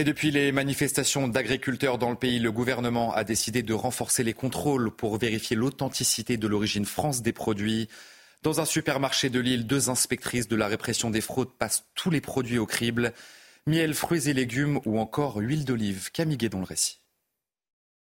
Et 0.00 0.04
depuis 0.04 0.30
les 0.30 0.52
manifestations 0.52 1.26
d'agriculteurs 1.26 1.98
dans 1.98 2.10
le 2.10 2.16
pays, 2.16 2.38
le 2.38 2.52
gouvernement 2.52 3.12
a 3.12 3.24
décidé 3.24 3.64
de 3.64 3.74
renforcer 3.74 4.22
les 4.22 4.32
contrôles 4.32 4.92
pour 4.92 5.18
vérifier 5.18 5.56
l'authenticité 5.56 6.36
de 6.36 6.46
l'origine 6.46 6.84
France 6.84 7.20
des 7.20 7.32
produits. 7.32 7.88
Dans 8.44 8.60
un 8.60 8.64
supermarché 8.64 9.28
de 9.28 9.40
Lille, 9.40 9.66
deux 9.66 9.90
inspectrices 9.90 10.46
de 10.46 10.54
la 10.54 10.68
répression 10.68 11.10
des 11.10 11.20
fraudes 11.20 11.50
passent 11.58 11.84
tous 11.96 12.10
les 12.10 12.20
produits 12.20 12.58
au 12.58 12.66
crible. 12.66 13.12
Miel, 13.66 13.92
fruits 13.92 14.28
et 14.28 14.34
légumes 14.34 14.78
ou 14.84 15.00
encore 15.00 15.38
huile 15.38 15.64
d'olive. 15.64 16.12
Camille 16.12 16.36
Guédon 16.36 16.60
le 16.60 16.66
récit. 16.66 17.00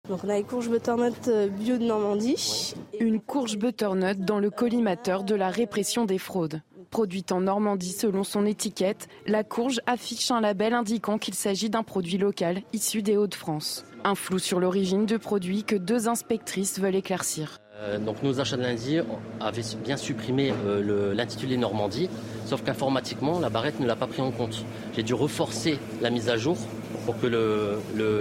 Donc 0.10 0.19
on 0.24 0.30
a 0.30 0.36
les 0.36 0.44
courges 0.44 0.69
butternut 0.69 1.30
bio 1.57 1.78
de 1.78 1.84
Normandie. 1.84 2.75
Une 3.00 3.19
courge 3.19 3.57
butternut 3.57 4.19
dans 4.19 4.40
le 4.40 4.52
collimateur 4.52 5.24
de 5.24 5.33
la 5.33 5.50
répression 5.50 6.06
des 6.06 6.19
fraudes. 6.19 6.62
Produite 6.92 7.31
en 7.31 7.42
Normandie 7.42 7.92
selon 7.92 8.24
son 8.24 8.45
étiquette, 8.45 9.07
la 9.26 9.44
courge 9.44 9.81
affiche 9.88 10.30
un 10.31 10.42
label 10.42 10.74
indiquant 10.74 11.18
qu'il 11.18 11.33
s'agit 11.33 11.69
d'un 11.69 11.83
produit 11.83 12.18
local 12.18 12.62
issu 12.71 13.02
des 13.02 13.18
Hauts-de-France. 13.18 13.83
Un 14.04 14.16
flou 14.16 14.38
sur 14.38 14.59
l'origine 14.59 15.07
de 15.07 15.18
produits 15.18 15.64
que 15.64 15.76
deux 15.76 16.07
inspectrices 16.07 16.80
veulent 16.80 16.95
éclaircir. 16.95 17.59
Euh, 17.78 17.97
donc 17.97 18.24
nos 18.24 18.40
achats 18.40 18.56
de 18.56 18.62
lundi 18.62 19.00
avaient 19.42 19.62
bien 19.83 19.97
supprimé 19.97 20.54
euh, 20.66 21.14
l'intitulé 21.14 21.57
Normandie, 21.57 22.09
sauf 22.45 22.64
qu'informatiquement, 22.64 23.40
la 23.40 23.50
barrette 23.50 23.80
ne 23.80 23.88
l'a 23.88 23.95
pas 23.97 24.07
pris 24.07 24.21
en 24.21 24.31
compte. 24.31 24.64
J'ai 24.95 25.04
dû 25.04 25.14
reforcer 25.14 25.80
la 26.02 26.09
mise 26.12 26.30
à 26.30 26.38
jour 26.38 26.57
pour 27.06 27.19
que 27.19 27.28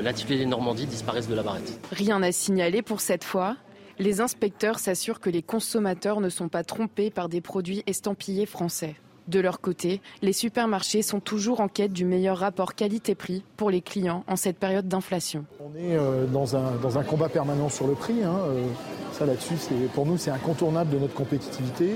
l'intitulé 0.03 0.39
le, 0.41 0.45
Normandie 0.45 0.87
disparaisse 0.87 1.29
de 1.29 1.35
la 1.35 1.43
barrette. 1.43 1.79
Rien 1.91 2.23
à 2.23 2.33
signaler 2.33 2.83
pour 2.83 3.01
cette 3.01 3.25
fois. 3.25 3.57
Les 3.99 4.21
inspecteurs 4.21 4.79
s'assurent 4.79 5.21
que 5.21 5.31
les 5.31 5.43
consommateurs 5.43 6.21
ne 6.21 6.29
sont 6.29 6.49
pas 6.49 6.65
trompés 6.65 7.11
par 7.11 7.29
des 7.29 7.41
produits 7.41 7.85
estampillés 7.87 8.47
français. 8.47 8.97
De 9.29 9.41
leur 9.41 9.61
côté, 9.61 10.03
les 10.21 10.35
supermarchés 10.35 11.01
sont 11.01 11.21
toujours 11.21 11.61
en 11.61 11.69
quête 11.69 11.93
du 11.93 12.05
meilleur 12.05 12.37
rapport 12.37 12.75
qualité-prix 12.75 13.43
pour 13.57 13.71
les 13.71 13.81
clients 13.81 14.23
en 14.29 14.37
cette 14.37 14.59
période 14.59 14.87
d'inflation. 14.87 15.47
On 15.61 15.75
est 15.79 15.97
euh, 15.97 16.27
dans, 16.27 16.57
un, 16.57 16.73
dans, 16.83 16.99
un, 16.99 17.03
combat 17.03 17.31
permanent 17.31 17.71
sur 17.71 17.87
le 17.87 17.95
prix. 17.95 18.23
Hein. 18.23 18.37
Euh, 18.49 18.67
ça 19.13 19.25
là-dessus, 19.25 19.55
pour 19.95 20.05
nous, 20.05 20.19
c'est 20.19 20.31
incontournable 20.31 20.91
de 20.91 20.99
notre 20.99 21.15
compétitivité. 21.15 21.93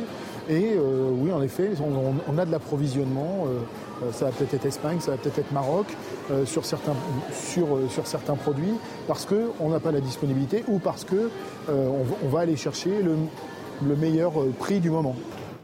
Et 0.49 0.73
euh, 0.75 1.11
oui, 1.13 1.31
en 1.31 1.43
effet, 1.43 1.71
on, 1.81 2.39
a 2.39 2.45
de 2.47 2.51
l'approvisionnement. 2.51 3.47
Euh, 3.47 4.13
ça 4.13 4.27
va 4.27 4.31
peut-être 4.31 4.55
être 4.55 4.67
Espagne, 4.67 4.99
ça 5.01 5.11
va 5.11 5.17
peut-être 5.19 5.39
être 5.41 5.53
Maroc, 5.53 5.87
euh, 6.31 6.47
sur, 6.47 6.65
certains, 6.65 6.95
sur, 7.33 7.67
sur, 7.91 8.07
certains 8.07 8.37
produits, 8.37 8.75
parce 9.07 9.27
qu'on 9.27 9.69
n'a 9.69 9.81
pas 9.81 9.93
la 9.93 10.01
disponibilité 10.01 10.65
ou 10.69 10.79
parce 10.79 11.05
qu'on 11.05 11.29
on 11.69 12.29
va 12.29 12.41
aller 12.41 12.57
chercher 12.57 13.03
le, 13.03 13.17
le 13.87 13.97
meilleur 13.97 14.33
prix 14.59 14.81
du 14.81 14.91
moment. 14.91 15.17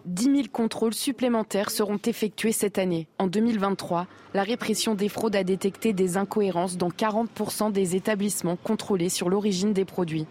10 0.05 0.25
000 0.25 0.37
contrôles 0.53 0.93
supplémentaires 0.93 1.71
seront 1.71 1.99
effectués 2.05 2.53
cette 2.53 2.76
année. 2.76 3.07
En 3.19 3.26
2023, 3.26 4.07
la 4.35 4.43
répression 4.43 4.95
des 4.95 5.09
fraudes 5.09 5.37
a 5.37 5.45
détecté 5.45 5.95
des 5.95 6.19
incohérences 6.19 6.76
dans 6.76 6.91
40% 6.91 7.73
des 7.73 7.97
établissements 7.97 8.57
contrôlés 8.57 9.09
sur 9.09 9.31
l'origine 9.31 9.73
des 9.73 9.87
produits. 9.87 10.26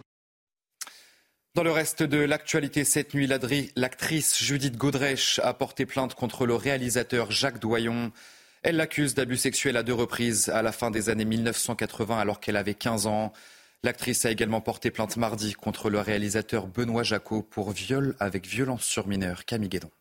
Dans 1.54 1.62
le 1.62 1.70
reste 1.70 2.02
de 2.02 2.18
l'actualité 2.18 2.82
cette 2.82 3.14
nuit, 3.14 3.28
l'actrice 3.76 4.42
Judith 4.42 4.76
Godrèche 4.76 5.38
a 5.38 5.54
porté 5.54 5.86
plainte 5.86 6.16
contre 6.16 6.46
le 6.46 6.56
réalisateur 6.56 7.30
Jacques 7.30 7.60
Doyon. 7.60 8.10
Elle 8.64 8.74
l'accuse 8.74 9.14
d'abus 9.14 9.36
sexuels 9.36 9.76
à 9.76 9.84
deux 9.84 9.94
reprises 9.94 10.48
à 10.48 10.62
la 10.62 10.72
fin 10.72 10.90
des 10.90 11.10
années 11.10 11.24
1980 11.24 12.18
alors 12.18 12.40
qu'elle 12.40 12.56
avait 12.56 12.74
15 12.74 13.06
ans. 13.06 13.32
L'actrice 13.84 14.24
a 14.24 14.32
également 14.32 14.60
porté 14.60 14.90
plainte 14.90 15.16
mardi 15.16 15.52
contre 15.52 15.90
le 15.90 16.00
réalisateur 16.00 16.66
Benoît 16.66 17.04
Jacot 17.04 17.42
pour 17.42 17.70
viol 17.70 18.16
avec 18.18 18.48
violence 18.48 18.82
sur 18.82 19.06
mineur. 19.06 19.44
Camille 19.44 19.68
Guédon. 19.68 19.92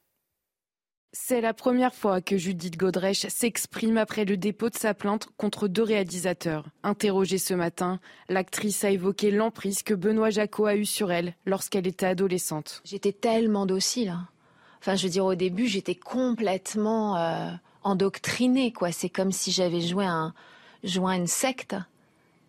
C'est 1.15 1.41
la 1.41 1.53
première 1.53 1.93
fois 1.93 2.22
que 2.22 2.38
Judith 2.38 2.75
Godrèche 2.75 3.27
s'exprime 3.27 4.00
après 4.00 4.25
le 4.25 4.36
dépôt 4.36 4.72
de 4.72 4.75
sa 4.75 4.96
plainte 4.96 5.29
contre 5.38 5.67
deux 5.67 5.84
réalisateurs. 5.84 6.65
Interrogée 6.82 7.38
ce 7.38 7.53
matin, 7.53 8.00
l'actrice 8.29 8.84
a 8.84 8.89
évoqué 8.89 9.29
l'emprise 9.29 9.84
que 9.84 9.93
Benoît 9.93 10.32
Jacot 10.32 10.65
a 10.65 10.75
eue 10.75 10.88
sur 10.88 11.12
elle 11.12 11.36
lorsqu'elle 11.46 11.86
était 11.86 12.08
adolescente. 12.08 12.82
J'étais 12.84 13.12
tellement 13.12 13.67
docile. 13.67 14.10
Hein. 14.10 14.27
Enfin, 14.79 14.96
je 14.96 15.03
veux 15.03 15.12
dire, 15.12 15.25
au 15.25 15.36
début, 15.36 15.67
j'étais 15.67 15.93
complètement 15.93 17.15
euh, 17.15 17.51
endoctrinée, 17.84 18.74
quoi. 18.74 18.91
C'est 18.91 19.10
comme 19.10 19.32
si 19.32 19.51
j'avais 19.51 19.82
joué 19.82 20.05
un, 20.05 20.34
joué 20.84 21.13
une 21.13 21.27
secte 21.27 21.75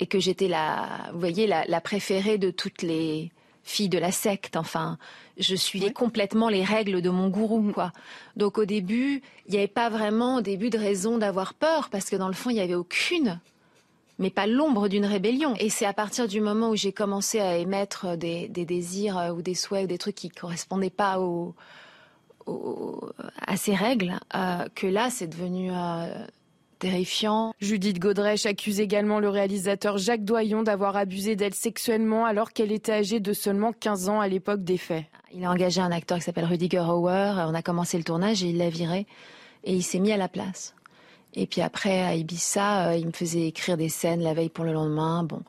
et 0.00 0.06
que 0.06 0.18
j'étais 0.18 0.48
la, 0.48 1.10
vous 1.12 1.20
voyez, 1.20 1.46
la, 1.46 1.80
préférée 1.82 2.38
de 2.38 2.50
toutes 2.50 2.80
les 2.80 3.30
filles 3.64 3.88
de 3.88 3.98
la 3.98 4.12
secte. 4.12 4.56
Enfin, 4.56 4.98
je 5.38 5.56
suivais 5.56 5.92
complètement 5.92 6.48
les 6.48 6.62
règles 6.62 7.02
de 7.02 7.10
mon 7.10 7.28
gourou, 7.28 7.72
quoi. 7.72 7.92
Donc 8.36 8.58
au 8.58 8.64
début, 8.64 9.22
il 9.46 9.52
n'y 9.52 9.58
avait 9.58 9.66
pas 9.66 9.88
vraiment 9.88 10.36
au 10.36 10.40
début 10.42 10.70
de 10.70 10.78
raison 10.78 11.18
d'avoir 11.18 11.54
peur 11.54 11.88
parce 11.90 12.10
que 12.10 12.16
dans 12.16 12.28
le 12.28 12.34
fond, 12.34 12.50
il 12.50 12.54
n'y 12.54 12.60
avait 12.60 12.74
aucune, 12.74 13.40
mais 14.18 14.30
pas 14.30 14.46
l'ombre 14.46 14.88
d'une 14.88 15.06
rébellion. 15.06 15.54
Et 15.58 15.70
c'est 15.70 15.86
à 15.86 15.92
partir 15.94 16.28
du 16.28 16.40
moment 16.40 16.70
où 16.70 16.76
j'ai 16.76 16.92
commencé 16.92 17.40
à 17.40 17.56
émettre 17.56 18.16
des, 18.16 18.48
désirs 18.48 19.18
euh, 19.18 19.32
ou 19.32 19.42
des 19.42 19.54
souhaits 19.54 19.84
ou 19.84 19.88
des 19.88 19.98
trucs 19.98 20.14
qui 20.14 20.28
correspondaient 20.28 20.90
pas 20.90 21.18
à 23.46 23.56
ces 23.56 23.74
règles 23.74 24.20
euh, 24.34 24.66
que 24.74 24.86
là, 24.86 25.08
c'est 25.10 25.26
devenu 25.26 25.70
euh, 25.72 26.26
terrifiant. 26.84 27.54
Judith 27.60 27.98
Godrèche 27.98 28.44
accuse 28.44 28.78
également 28.78 29.18
le 29.18 29.30
réalisateur 29.30 29.96
Jacques 29.96 30.22
Doyon 30.22 30.62
d'avoir 30.62 30.96
abusé 30.96 31.34
d'elle 31.34 31.54
sexuellement 31.54 32.26
alors 32.26 32.52
qu'elle 32.52 32.72
était 32.72 32.92
âgée 32.92 33.20
de 33.20 33.32
seulement 33.32 33.72
15 33.72 34.10
ans 34.10 34.20
à 34.20 34.28
l'époque 34.28 34.62
des 34.62 34.76
faits. 34.76 35.06
Il 35.32 35.46
a 35.46 35.50
engagé 35.50 35.80
un 35.80 35.90
acteur 35.90 36.18
qui 36.18 36.24
s'appelle 36.24 36.44
Rudiger 36.44 36.84
Hauer. 36.86 37.32
On 37.48 37.54
a 37.54 37.62
commencé 37.62 37.96
le 37.96 38.04
tournage 38.04 38.44
et 38.44 38.48
il 38.48 38.58
l'a 38.58 38.68
viré. 38.68 39.06
Et 39.64 39.74
il 39.74 39.82
s'est 39.82 39.98
mis 39.98 40.12
à 40.12 40.18
la 40.18 40.28
place. 40.28 40.74
Et 41.32 41.46
puis 41.46 41.62
après, 41.62 42.02
à 42.02 42.16
Ibiza, 42.16 42.88
euh, 42.88 42.96
il 42.96 43.06
me 43.06 43.12
faisait 43.12 43.46
écrire 43.46 43.78
des 43.78 43.88
scènes 43.88 44.20
la 44.20 44.34
veille 44.34 44.50
pour 44.50 44.66
le 44.66 44.74
lendemain. 44.74 45.24
Bon. 45.24 45.40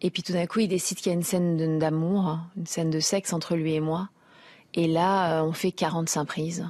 Et 0.00 0.08
puis 0.10 0.22
tout 0.22 0.32
d'un 0.32 0.46
coup, 0.46 0.60
il 0.60 0.68
décide 0.68 0.96
qu'il 0.96 1.12
y 1.12 1.14
a 1.14 1.18
une 1.18 1.22
scène 1.22 1.78
d'amour, 1.78 2.26
hein, 2.26 2.46
une 2.56 2.66
scène 2.66 2.88
de 2.88 3.00
sexe 3.00 3.34
entre 3.34 3.56
lui 3.56 3.74
et 3.74 3.80
moi. 3.80 4.08
Et 4.72 4.86
là, 4.86 5.42
euh, 5.42 5.44
on 5.44 5.52
fait 5.52 5.70
45 5.70 6.24
prises. 6.24 6.66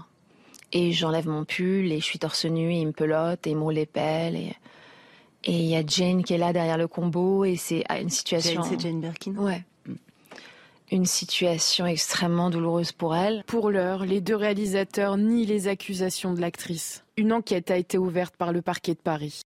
Et 0.73 0.93
j'enlève 0.93 1.27
mon 1.27 1.45
pull 1.45 1.93
et 1.93 1.99
je 1.99 2.05
suis 2.05 2.19
torse 2.19 2.45
nu 2.45 2.73
et 2.73 2.81
il 2.81 2.87
me 2.89 2.93
pelote 2.93 3.47
et 3.47 3.51
il 3.51 3.57
me 3.57 3.85
pelle 3.85 4.37
et 4.37 4.55
et 5.45 5.53
il 5.53 5.67
y 5.67 5.77
a 5.77 5.83
Jane 5.87 6.25
qui 6.25 6.35
est 6.35 6.39
là 6.39 6.53
derrière 6.53 6.79
le 6.79 6.89
combo 6.89 7.45
et 7.45 7.57
c'est 7.57 7.85
ah, 7.89 8.01
une 8.01 8.11
situation. 8.11 8.63
c'est 8.63 8.79
Jane 8.79 9.01
Birkin. 9.01 9.35
Ouais. 9.37 9.65
Une 10.91 11.05
situation 11.05 11.87
extrêmement 11.87 12.51
douloureuse 12.51 12.93
pour 12.93 13.15
elle. 13.15 13.45
Pour 13.47 13.71
l'heure, 13.71 14.05
les 14.05 14.21
deux 14.21 14.37
réalisateurs 14.37 15.17
nient 15.17 15.47
les 15.47 15.69
accusations 15.69 16.33
de 16.33 16.41
l'actrice. 16.41 17.05
Une 17.17 17.33
enquête 17.33 17.71
a 17.71 17.77
été 17.77 17.99
ouverte 17.99 18.37
par 18.37 18.53
le 18.53 18.63
parquet 18.63 18.95
de 18.95 19.01
Paris. 19.01 19.43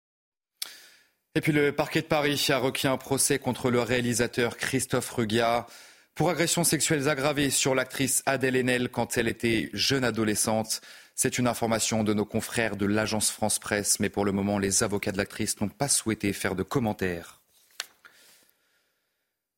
Et 1.35 1.41
puis 1.41 1.51
le 1.51 1.71
parquet 1.71 2.01
de 2.01 2.07
Paris 2.07 2.47
a 2.49 2.57
requis 2.57 2.87
un 2.87 2.97
procès 2.97 3.39
contre 3.39 3.71
le 3.71 3.81
réalisateur 3.81 4.57
Christophe 4.57 5.09
Rugia 5.11 5.65
pour 6.13 6.29
agressions 6.29 6.65
sexuelles 6.65 7.07
aggravées 7.07 7.49
sur 7.49 7.73
l'actrice 7.73 8.23
Adèle 8.25 8.57
Haenel 8.57 8.89
quand 8.89 9.17
elle 9.17 9.29
était 9.29 9.69
jeune 9.73 10.03
adolescente. 10.03 10.81
C'est 11.21 11.37
une 11.37 11.47
information 11.47 12.05
de 12.05 12.13
nos 12.13 12.23
confrères 12.23 12.77
de 12.77 12.85
l'agence 12.85 13.29
France 13.29 13.59
Presse, 13.59 13.99
mais 13.99 14.07
pour 14.07 14.23
le 14.23 14.31
moment, 14.31 14.57
les 14.57 14.83
avocats 14.83 15.11
de 15.11 15.17
l'actrice 15.17 15.59
n'ont 15.59 15.67
pas 15.67 15.89
souhaité 15.89 16.31
faire 16.31 16.55
de 16.55 16.63
commentaires. 16.63 17.41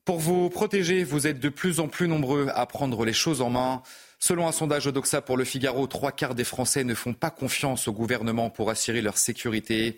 Pour 0.03 0.18
vous 0.18 0.50
protéger, 0.50 1.03
vous 1.03 1.27
êtes 1.27 1.39
de 1.39 1.50
plus 1.50 1.80
en 1.80 1.88
plus 1.88 2.08
nombreux 2.08 2.48
à 2.56 2.65
prendre 2.65 3.06
les 3.06 3.13
choses 3.13 3.41
en 3.41 3.51
main. 3.51 3.84
Selon 4.18 4.48
un 4.48 4.51
sondage 4.51 4.86
d'Oxa 4.86 5.22
pour 5.22 5.38
le 5.38 5.44
Figaro, 5.44 5.86
trois 5.86 6.12
quarts 6.12 6.34
des 6.34 6.46
Français 6.46 6.84
ne 6.84 6.96
font 6.96 7.13
pas 7.13 7.30
confiance 7.30 7.88
au 7.88 7.94
gouvernement 7.94 8.50
pour 8.50 8.72
assurer 8.72 9.03
leur 9.03 9.20
sécurité. 9.20 9.98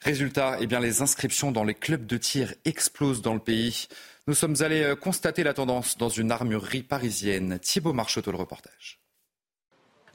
Résultat, 0.00 0.56
eh 0.60 0.66
bien, 0.66 0.80
les 0.80 1.02
inscriptions 1.02 1.52
dans 1.52 1.62
les 1.62 1.74
clubs 1.74 2.04
de 2.04 2.16
tir 2.16 2.52
explosent 2.64 3.22
dans 3.22 3.34
le 3.34 3.38
pays. 3.38 3.86
Nous 4.26 4.34
sommes 4.34 4.56
allés 4.58 4.82
euh, 4.82 4.96
constater 4.96 5.44
la 5.44 5.54
tendance 5.54 5.98
dans 5.98 6.08
une 6.08 6.32
armurerie 6.32 6.82
parisienne. 6.82 7.60
Thibault 7.60 7.92
Marcheteau, 7.92 8.32
le 8.32 8.38
reportage. 8.38 9.05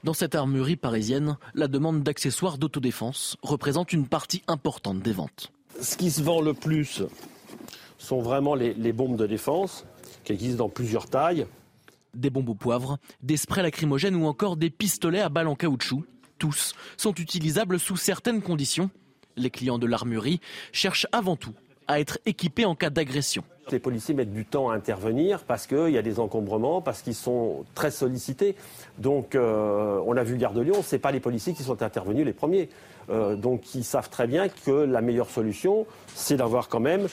Dans 0.04 0.14
cette 0.14 0.34
armurerie 0.34 0.74
parisienne, 0.74 1.36
la 1.54 1.68
demande 1.68 2.02
d'accessoires 2.02 2.58
d'autodéfense 2.58 3.36
représente 3.40 3.92
une 3.92 4.08
partie 4.08 4.42
importante 4.48 5.00
des 5.00 5.12
ventes. 5.12 5.52
Ce 5.80 5.96
qui 5.96 6.10
se 6.10 6.22
vend 6.22 6.40
le 6.40 6.54
plus 6.54 7.02
sont 7.98 8.20
vraiment 8.20 8.56
les, 8.56 8.92
bombes 8.92 9.16
de 9.16 9.28
défense, 9.28 9.84
qui 10.24 10.32
existent 10.32 10.64
dans 10.64 10.68
plusieurs 10.68 11.08
tailles. 11.08 11.46
Des 12.14 12.30
bombes 12.30 12.48
au 12.48 12.54
poivre, 12.54 12.98
des 13.22 13.36
sprays 13.36 13.62
lacrymogènes 13.62 14.16
ou 14.16 14.26
encore 14.26 14.56
des 14.56 14.70
pistolets 14.70 15.20
à 15.20 15.28
balles 15.28 15.46
en 15.46 15.54
caoutchouc. 15.54 16.04
Tous 16.36 16.74
sont 16.96 17.14
utilisables 17.14 17.78
sous 17.78 17.96
certaines 17.96 18.42
conditions. 18.42 18.90
Les 19.36 19.50
clients 19.50 19.78
de 19.78 19.86
l'armurerie 19.86 20.40
cherchent 20.72 21.06
avant 21.12 21.36
tout 21.36 21.54
à 21.88 22.00
être 22.00 22.18
équipés 22.26 22.64
en 22.64 22.74
cas 22.74 22.90
d'agression. 22.90 23.42
Les 23.70 23.78
policiers 23.78 24.14
mettent 24.14 24.32
du 24.32 24.44
temps 24.44 24.70
à 24.70 24.74
intervenir 24.74 25.44
parce 25.44 25.66
qu'il 25.66 25.90
y 25.90 25.98
a 25.98 26.02
des 26.02 26.18
encombrements, 26.18 26.80
parce 26.80 27.02
qu'ils 27.02 27.14
sont 27.14 27.64
très 27.74 27.90
sollicités. 27.90 28.56
Donc, 28.98 29.34
euh, 29.34 30.00
on 30.04 30.16
a 30.16 30.24
vu 30.24 30.32
le 30.32 30.38
Gare 30.38 30.52
de 30.52 30.60
Lyon, 30.60 30.82
ce 30.82 30.96
n'est 30.96 31.00
pas 31.00 31.12
les 31.12 31.20
policiers 31.20 31.54
qui 31.54 31.62
sont 31.62 31.82
intervenus 31.82 32.26
les 32.26 32.32
premiers. 32.32 32.68
Euh, 33.10 33.36
donc, 33.36 33.74
ils 33.74 33.84
savent 33.84 34.10
très 34.10 34.26
bien 34.26 34.48
que 34.48 34.70
la 34.70 35.00
meilleure 35.00 35.30
solution, 35.30 35.86
c'est 36.14 36.36
d'avoir 36.36 36.68
quand 36.68 36.80
même, 36.80 37.06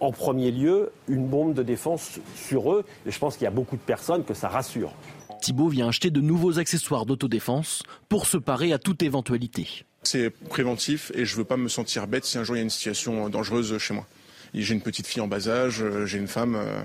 en 0.00 0.10
premier 0.10 0.50
lieu, 0.50 0.92
une 1.08 1.26
bombe 1.26 1.54
de 1.54 1.62
défense 1.62 2.18
sur 2.34 2.72
eux. 2.72 2.84
Et 3.06 3.10
je 3.10 3.18
pense 3.18 3.36
qu'il 3.36 3.44
y 3.44 3.48
a 3.48 3.52
beaucoup 3.52 3.76
de 3.76 3.82
personnes 3.82 4.24
que 4.24 4.34
ça 4.34 4.48
rassure. 4.48 4.92
Thibault 5.40 5.68
vient 5.68 5.88
acheter 5.88 6.10
de 6.10 6.20
nouveaux 6.20 6.58
accessoires 6.58 7.06
d'autodéfense 7.06 7.82
pour 8.08 8.26
se 8.26 8.36
parer 8.36 8.72
à 8.72 8.78
toute 8.78 9.02
éventualité. 9.02 9.84
C'est 10.06 10.30
préventif 10.30 11.10
et 11.16 11.24
je 11.24 11.32
ne 11.32 11.38
veux 11.38 11.44
pas 11.44 11.56
me 11.56 11.66
sentir 11.68 12.06
bête 12.06 12.24
si 12.24 12.38
un 12.38 12.44
jour 12.44 12.54
il 12.54 12.60
y 12.60 12.62
a 12.62 12.62
une 12.62 12.70
situation 12.70 13.28
dangereuse 13.28 13.76
chez 13.78 13.92
moi. 13.92 14.06
J'ai 14.54 14.72
une 14.72 14.80
petite 14.80 15.04
fille 15.04 15.20
en 15.20 15.26
bas 15.26 15.48
âge, 15.48 15.82
euh, 15.82 16.06
j'ai 16.06 16.18
une 16.18 16.28
femme, 16.28 16.54
euh, 16.54 16.80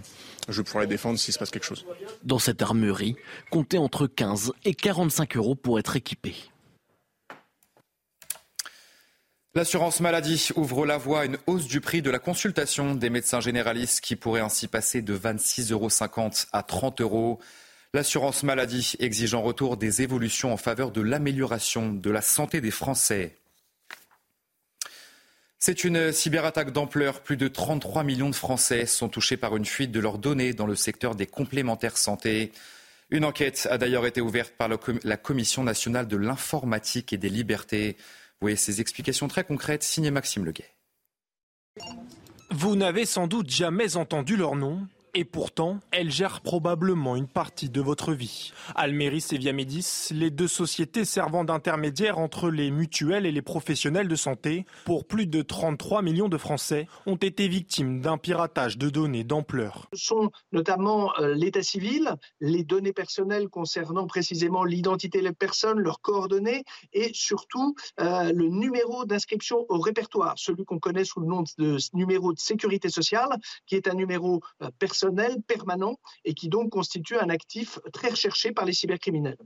je 0.50 0.64
pourrais 0.64 0.86
la 0.86 0.88
défendre 0.88 1.20
s'il 1.20 1.32
se 1.32 1.38
passe 1.38 1.52
quelque 1.52 1.66
chose. 1.66 1.86
Dans 2.24 2.40
cette 2.40 2.64
armurerie, 2.64 3.16
comptez 3.52 3.78
entre 3.78 4.08
15 4.08 4.54
et 4.66 4.74
45 4.74 5.38
euros 5.38 5.54
pour 5.54 5.78
être 5.78 5.96
équipé. 5.96 6.34
L'assurance 9.54 10.00
maladie 10.00 10.50
ouvre 10.56 10.88
la 10.88 10.98
voie 10.98 11.22
à 11.22 11.26
une 11.26 11.38
hausse 11.46 11.68
du 11.68 11.80
prix 11.80 12.02
de 12.02 12.10
la 12.10 12.18
consultation 12.18 12.96
des 12.96 13.12
médecins 13.12 13.40
généralistes 13.40 14.02
qui 14.02 14.16
pourrait 14.16 14.42
ainsi 14.42 14.68
passer 14.68 15.04
de 15.04 15.16
26,50 15.16 15.72
euros 15.74 15.90
à 16.54 16.64
30 16.64 17.02
euros. 17.02 17.40
L'assurance 17.94 18.44
maladie 18.44 18.94
exige 19.00 19.34
en 19.34 19.42
retour 19.42 19.76
des 19.76 20.02
évolutions 20.02 20.54
en 20.54 20.58
faveur 20.58 20.92
de 20.92 21.02
l'amélioration 21.02 21.92
de 21.92 22.10
la 22.10 22.22
santé 22.22 22.62
des 22.62 22.72
Français. 22.72 23.36
C'est 25.60 25.84
une 25.84 26.14
cyberattaque 26.14 26.72
d'ampleur. 26.72 27.22
Plus 27.22 27.36
de 27.36 27.50
33 27.50 28.04
millions 28.04 28.30
de 28.30 28.36
Français 28.36 28.86
sont 28.86 29.10
touchés 29.10 29.36
par 29.36 29.58
une 29.58 29.66
fuite 29.66 29.92
de 29.92 30.00
leurs 30.00 30.20
données 30.20 30.54
dans 30.54 30.66
le 30.66 30.76
secteur 30.76 31.16
des 31.16 31.28
complémentaires 31.28 31.98
santé. 31.98 32.54
Une 33.10 33.26
enquête 33.26 33.68
a 33.70 33.78
d'ailleurs 33.78 34.06
été 34.06 34.22
ouverte 34.22 34.54
par 34.58 34.70
la 34.70 35.18
Commission 35.18 35.64
nationale 35.64 36.08
de 36.08 36.16
l'informatique 36.16 37.12
et 37.12 37.18
des 37.18 37.30
libertés. 37.30 37.98
Vous 38.00 38.46
voyez 38.46 38.56
ces 38.56 38.80
explications 38.80 39.28
très 39.28 39.44
concrètes, 39.44 39.84
signé 39.84 40.12
Maxime 40.12 40.46
Leguet. 40.46 40.72
Vous 42.52 42.78
n'avez 42.78 43.06
sans 43.06 43.28
doute 43.28 43.50
jamais 43.50 43.98
entendu 43.98 44.38
leur 44.38 44.56
nom, 44.56 44.88
et 45.14 45.26
pourtant, 45.26 45.80
elle 45.92 46.10
gère 46.10 46.40
probablement 46.42 47.16
une 47.16 47.28
partie 47.28 47.70
de 47.70 47.82
votre 47.82 48.14
vie. 48.14 48.54
Almeris 48.76 49.26
et 49.32 49.38
Viamedis, 49.38 50.10
les 50.12 50.30
deux 50.30 50.48
sociétés 50.48 51.04
servant 51.04 51.44
d'intermédiaires 51.44 52.18
entre 52.18 52.50
les 52.50 52.72
mutuelles 52.72 53.26
et 53.26 53.32
les 53.32 53.42
professionnels 53.42 54.08
de 54.08 54.16
santé, 54.16 54.66
pour 54.86 55.06
plus 55.06 55.28
de 55.28 55.42
33 55.42 56.02
millions 56.02 56.30
de 56.30 56.38
Français, 56.38 56.88
ont 57.06 57.18
été 57.18 57.50
victimes 57.50 58.00
d'un 58.00 58.18
piratage 58.18 58.78
de 58.78 58.90
données 58.90 59.26
d'ampleur. 59.26 59.90
Ce 59.94 60.06
sont 60.06 60.32
notamment 60.54 61.12
euh, 61.20 61.34
l'état 61.34 61.64
civil, 61.64 62.16
les 62.40 62.64
données 62.64 62.94
personnelles 62.94 63.50
concernant 63.50 64.08
précisément 64.08 64.64
l'identité 64.64 65.22
des 65.22 65.34
personnes, 65.34 65.80
leurs 65.80 66.00
coordonnées 66.00 66.64
et 66.94 67.12
surtout 67.14 67.76
euh, 68.00 68.32
le 68.32 68.48
numéro 68.48 69.06
d'inscription 69.06 69.66
au 69.68 69.80
répertoire, 69.80 70.36
celui 70.38 70.64
qu'on 70.64 70.80
connaît 70.80 71.06
sous 71.06 71.20
le 71.20 71.28
nom 71.28 71.44
de 71.58 71.78
numéro 71.94 72.32
de 72.32 72.40
sécurité 72.40 72.90
sociale, 72.90 73.30
qui 73.66 73.76
est 73.76 73.90
un 73.90 73.94
numéro 73.94 74.42
euh, 74.62 74.70
personnel 74.80 75.01
personnel 75.02 75.42
permanent 75.48 76.00
et 76.26 76.34
qui 76.34 76.48
donc 76.48 76.70
constitue 76.70 77.18
un 77.18 77.30
actif 77.30 77.80
très 77.92 78.10
recherché 78.10 78.52
par 78.52 78.66
les 78.66 78.74
cybercriminels. 78.74 79.38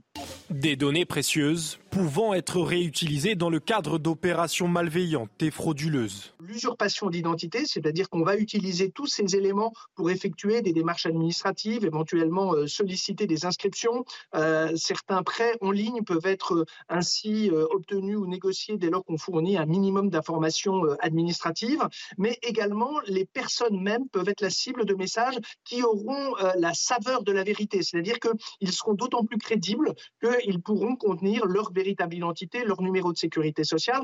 Des 0.50 0.76
données 0.76 1.04
précieuses 1.04 1.78
pouvant 1.90 2.34
être 2.34 2.60
réutilisées 2.60 3.36
dans 3.36 3.48
le 3.48 3.58
cadre 3.58 3.98
d'opérations 3.98 4.68
malveillantes 4.68 5.30
et 5.40 5.50
frauduleuses. 5.50 6.34
L'usurpation 6.40 7.08
d'identité, 7.08 7.64
c'est-à-dire 7.64 8.10
qu'on 8.10 8.22
va 8.22 8.36
utiliser 8.36 8.90
tous 8.90 9.06
ces 9.06 9.34
éléments 9.34 9.72
pour 9.94 10.10
effectuer 10.10 10.60
des 10.60 10.72
démarches 10.72 11.06
administratives, 11.06 11.84
éventuellement 11.84 12.54
euh, 12.54 12.66
solliciter 12.66 13.26
des 13.26 13.46
inscriptions. 13.46 14.04
Euh, 14.34 14.72
certains 14.76 15.22
prêts 15.22 15.56
en 15.62 15.70
ligne 15.70 16.02
peuvent 16.02 16.26
être 16.26 16.54
euh, 16.54 16.64
ainsi 16.88 17.50
obtenus 17.70 18.16
ou 18.16 18.26
négociés 18.26 18.76
dès 18.76 18.90
lors 18.90 19.04
qu'on 19.04 19.16
fournit 19.16 19.56
un 19.56 19.66
minimum 19.66 20.10
d'informations 20.10 20.82
administratives, 21.00 21.88
mais 22.18 22.38
également 22.42 23.00
les 23.06 23.24
personnes 23.24 23.80
mêmes 23.80 24.08
peuvent 24.08 24.28
être 24.28 24.42
la 24.42 24.50
cible 24.50 24.84
de 24.84 24.94
messages 24.94 25.38
qui 25.64 25.82
auront 25.82 26.34
la 26.58 26.74
saveur 26.74 27.22
de 27.22 27.32
la 27.32 27.44
vérité, 27.44 27.82
c'est-à-dire 27.82 28.18
qu'ils 28.20 28.72
seront 28.72 28.94
d'autant 28.94 29.24
plus 29.24 29.38
crédibles 29.38 29.94
qu'ils 30.20 30.60
pourront 30.60 30.96
contenir 30.96 31.46
leur 31.46 31.72
véritable 31.72 32.14
identité, 32.14 32.64
leur 32.64 32.82
numéro 32.82 33.12
de 33.12 33.18
sécurité 33.18 33.64
sociale. 33.64 34.02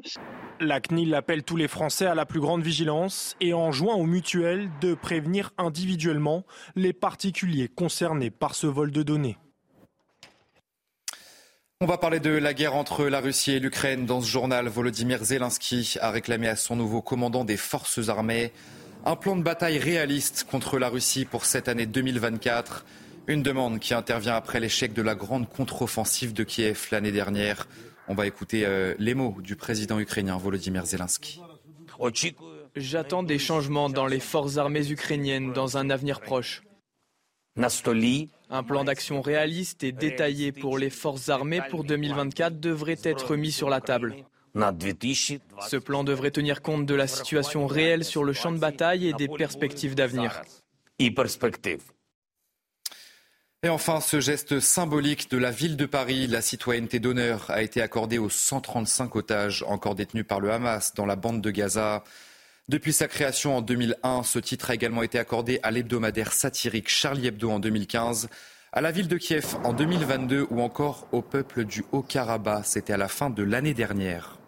La 0.61 0.81
CNIL 0.81 1.15
appelle 1.15 1.43
tous 1.43 1.57
les 1.57 1.69
Français 1.69 2.07
à 2.07 2.15
la 2.15 2.27
plus 2.27 2.41
grande 2.41 2.63
vigilance 2.63 3.37
et 3.41 3.55
enjoint 3.55 3.95
aux 3.95 4.07
mutuelles 4.07 4.71
de 4.81 4.95
prévenir 4.95 5.51
individuellement 5.59 6.45
les 6.77 6.93
particuliers 6.93 7.69
concernés 7.69 8.31
par 8.31 8.55
ce 8.55 8.67
vol 8.67 8.91
de 8.91 9.03
données. 9.03 9.39
On 11.81 11.87
va 11.87 11.99
parler 11.99 12.21
de 12.21 12.31
la 12.31 12.55
guerre 12.55 12.77
entre 12.77 13.07
la 13.07 13.21
Russie 13.21 13.51
et 13.51 13.59
l'Ukraine. 13.59 14.07
Dans 14.07 14.21
ce 14.21 14.29
journal, 14.29 14.69
Volodymyr 14.69 15.25
Zelensky 15.25 15.97
a 16.01 16.13
réclamé 16.13 16.47
à 16.47 16.55
son 16.55 16.77
nouveau 16.77 17.03
commandant 17.03 17.45
des 17.45 17.57
forces 17.57 18.09
armées 18.09 18.53
un 19.05 19.17
plan 19.17 19.37
de 19.37 19.43
bataille 19.43 19.79
réaliste 19.79 20.47
contre 20.49 20.79
la 20.79 20.89
Russie 20.89 21.25
pour 21.25 21.45
cette 21.45 21.69
année 21.69 21.87
2024. 21.87 22.85
Une 23.27 23.43
demande 23.43 23.79
qui 23.79 23.95
intervient 23.95 24.35
après 24.35 24.61
l'échec 24.61 24.93
de 24.93 25.03
la 25.03 25.15
grande 25.15 25.49
contre-offensive 25.49 26.33
de 26.33 26.45
Kiev 26.45 26.89
l'année 26.91 27.13
dernière. 27.13 27.69
On 28.09 28.15
va 28.15 28.27
écouter 28.27 28.65
euh, 28.67 28.95
les 28.99 29.15
mots 29.15 29.37
du 29.41 29.57
président 29.57 29.99
ukrainien 29.99 30.37
Volodymyr 30.37 30.87
Zelensky. 30.87 31.41
J'attends 32.75 33.23
des 33.23 33.39
changements 33.39 33.91
dans 33.91 34.07
les 34.07 34.21
forces 34.21 34.57
armées 34.57 34.91
ukrainiennes 34.91 35.53
dans 35.53 35.77
un 35.77 35.91
avenir 35.91 36.21
proche. 36.21 36.63
Un 37.57 38.63
plan 38.63 38.85
d'action 38.85 39.21
réaliste 39.21 39.85
et 39.85 39.93
détaillé 39.93 40.53
pour 40.53 40.79
les 40.79 40.91
forces 40.91 41.29
armées 41.29 41.61
pour 41.71 41.85
2024 41.85 42.61
devrait 42.61 43.01
être 43.03 43.37
mis 43.37 43.53
sur 43.53 43.69
la 43.69 43.81
table. 43.81 44.17
Ce 44.55 45.77
plan 45.77 46.05
devrait 46.05 46.31
tenir 46.31 46.63
compte 46.63 46.87
de 46.87 46.95
la 46.95 47.07
situation 47.07 47.67
réelle 47.67 48.05
sur 48.05 48.25
le 48.25 48.33
champ 48.33 48.53
de 48.53 48.59
bataille 48.59 49.09
et 49.09 49.13
des 49.15 49.29
perspectives 49.29 49.95
d'avenir. 49.95 50.43
Et 53.65 53.69
enfin, 53.69 54.01
ce 54.01 54.21
geste 54.21 54.59
symbolique 54.59 55.31
de 55.31 55.39
la 55.39 55.53
ville 55.53 55.77
de 55.77 55.87
Paris, 55.87 56.27
la 56.27 56.43
citoyenneté 56.43 56.99
d'honneur 56.99 57.49
a 57.49 57.63
été 57.63 57.81
accordée 57.81 58.19
aux 58.19 58.29
135 58.29 59.15
otages 59.15 59.65
encore 59.69 59.95
détenus 59.95 60.27
par 60.27 60.41
le 60.41 60.51
Hamas 60.51 60.95
dans 60.95 61.07
la 61.07 61.15
bande 61.15 61.41
de 61.41 61.51
Gaza. 61.53 62.03
Depuis 62.69 62.93
sa 62.93 63.07
création 63.07 63.57
en 63.57 63.63
2001, 63.63 64.25
ce 64.25 64.41
titre 64.41 64.71
a 64.71 64.75
également 64.75 65.05
été 65.05 65.17
accordé 65.19 65.61
à 65.63 65.71
l'hebdomadaire 65.71 66.33
satirique 66.33 66.89
Charlie 66.89 67.29
Hebdo 67.29 67.51
en 67.51 67.61
2015, 67.61 68.29
à 68.73 68.81
la 68.81 68.91
ville 68.91 69.07
de 69.07 69.17
Kiev 69.17 69.57
en 69.63 69.73
2022 69.73 70.49
ou 70.51 70.61
encore 70.61 71.07
au 71.13 71.23
peuple 71.23 71.65
du 71.65 71.85
Haut-Karabakh. 71.93 72.67
C'était 72.67 72.95
à 72.95 72.97
la 72.97 73.09
fin 73.09 73.31
de 73.31 73.45
l'année 73.45 73.75
dernière. 73.75 74.42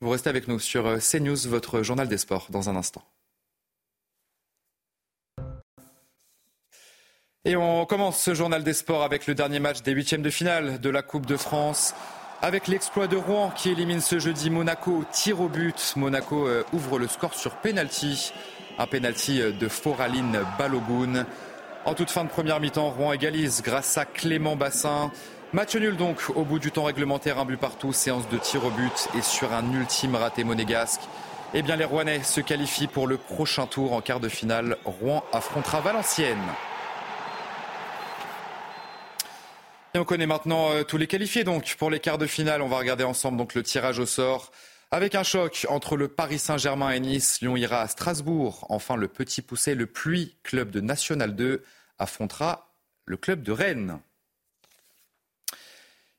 Vous 0.00 0.10
restez 0.10 0.28
avec 0.28 0.46
nous 0.46 0.58
sur 0.58 0.86
euh, 0.86 0.98
CNews, 0.98 1.48
votre 1.48 1.82
journal 1.82 2.06
des 2.06 2.18
sports, 2.18 2.48
dans 2.50 2.68
un 2.68 2.76
instant. 2.76 3.02
Et 7.46 7.56
on 7.56 7.86
commence 7.86 8.20
ce 8.20 8.34
journal 8.34 8.62
des 8.62 8.74
sports 8.74 9.04
avec 9.04 9.26
le 9.26 9.34
dernier 9.34 9.58
match 9.58 9.82
des 9.82 9.92
huitièmes 9.92 10.20
de 10.20 10.30
finale 10.30 10.80
de 10.80 10.90
la 10.90 11.02
Coupe 11.02 11.24
de 11.26 11.36
France. 11.36 11.94
Avec 12.42 12.68
l'exploit 12.68 13.06
de 13.06 13.16
Rouen 13.16 13.50
qui 13.50 13.70
élimine 13.70 14.02
ce 14.02 14.18
jeudi 14.18 14.50
Monaco 14.50 15.04
tir 15.12 15.40
au 15.40 15.48
but. 15.48 15.94
Monaco 15.96 16.46
euh, 16.46 16.62
ouvre 16.74 16.98
le 16.98 17.08
score 17.08 17.32
sur 17.32 17.56
penalty. 17.56 18.32
Un 18.78 18.86
penalty 18.86 19.40
euh, 19.40 19.52
de 19.52 19.68
Foraline 19.68 20.40
Balogun. 20.58 21.24
En 21.86 21.94
toute 21.94 22.10
fin 22.10 22.24
de 22.24 22.28
première 22.28 22.60
mi-temps, 22.60 22.90
Rouen 22.90 23.12
égalise 23.12 23.62
grâce 23.62 23.96
à 23.96 24.04
Clément 24.04 24.56
Bassin. 24.56 25.10
Match 25.52 25.76
nul 25.76 25.96
donc 25.96 26.18
au 26.34 26.44
bout 26.44 26.58
du 26.58 26.72
temps 26.72 26.84
réglementaire, 26.84 27.38
un 27.38 27.44
but 27.44 27.56
partout, 27.56 27.92
séance 27.92 28.28
de 28.28 28.36
tir 28.36 28.64
au 28.64 28.70
but 28.70 29.08
et 29.16 29.22
sur 29.22 29.52
un 29.52 29.72
ultime 29.72 30.16
raté 30.16 30.42
monégasque. 30.42 31.00
Eh 31.54 31.62
bien 31.62 31.76
les 31.76 31.84
Rouennais 31.84 32.24
se 32.24 32.40
qualifient 32.40 32.88
pour 32.88 33.06
le 33.06 33.16
prochain 33.16 33.66
tour 33.66 33.92
en 33.92 34.00
quart 34.00 34.18
de 34.18 34.28
finale. 34.28 34.76
Rouen 34.84 35.24
affrontera 35.32 35.80
Valenciennes. 35.80 36.36
on 39.94 40.04
connaît 40.04 40.26
maintenant 40.26 40.72
euh, 40.72 40.82
tous 40.82 40.98
les 40.98 41.06
qualifiés. 41.06 41.44
Donc 41.44 41.76
pour 41.78 41.90
les 41.90 42.00
quarts 42.00 42.18
de 42.18 42.26
finale, 42.26 42.60
on 42.60 42.68
va 42.68 42.78
regarder 42.78 43.04
ensemble 43.04 43.38
donc 43.38 43.54
le 43.54 43.62
tirage 43.62 43.98
au 44.00 44.06
sort. 44.06 44.50
Avec 44.90 45.14
un 45.14 45.22
choc 45.22 45.64
entre 45.68 45.96
le 45.96 46.08
Paris 46.08 46.38
Saint-Germain 46.38 46.90
et 46.90 47.00
Nice, 47.00 47.40
Lyon 47.40 47.56
ira 47.56 47.80
à 47.80 47.88
Strasbourg. 47.88 48.66
Enfin, 48.68 48.96
le 48.96 49.08
petit 49.08 49.42
poussé, 49.42 49.74
le 49.74 49.86
Pluie, 49.86 50.36
club 50.42 50.70
de 50.70 50.80
National 50.80 51.34
2, 51.34 51.64
affrontera 51.98 52.72
le 53.04 53.16
club 53.16 53.42
de 53.42 53.52
Rennes. 53.52 53.98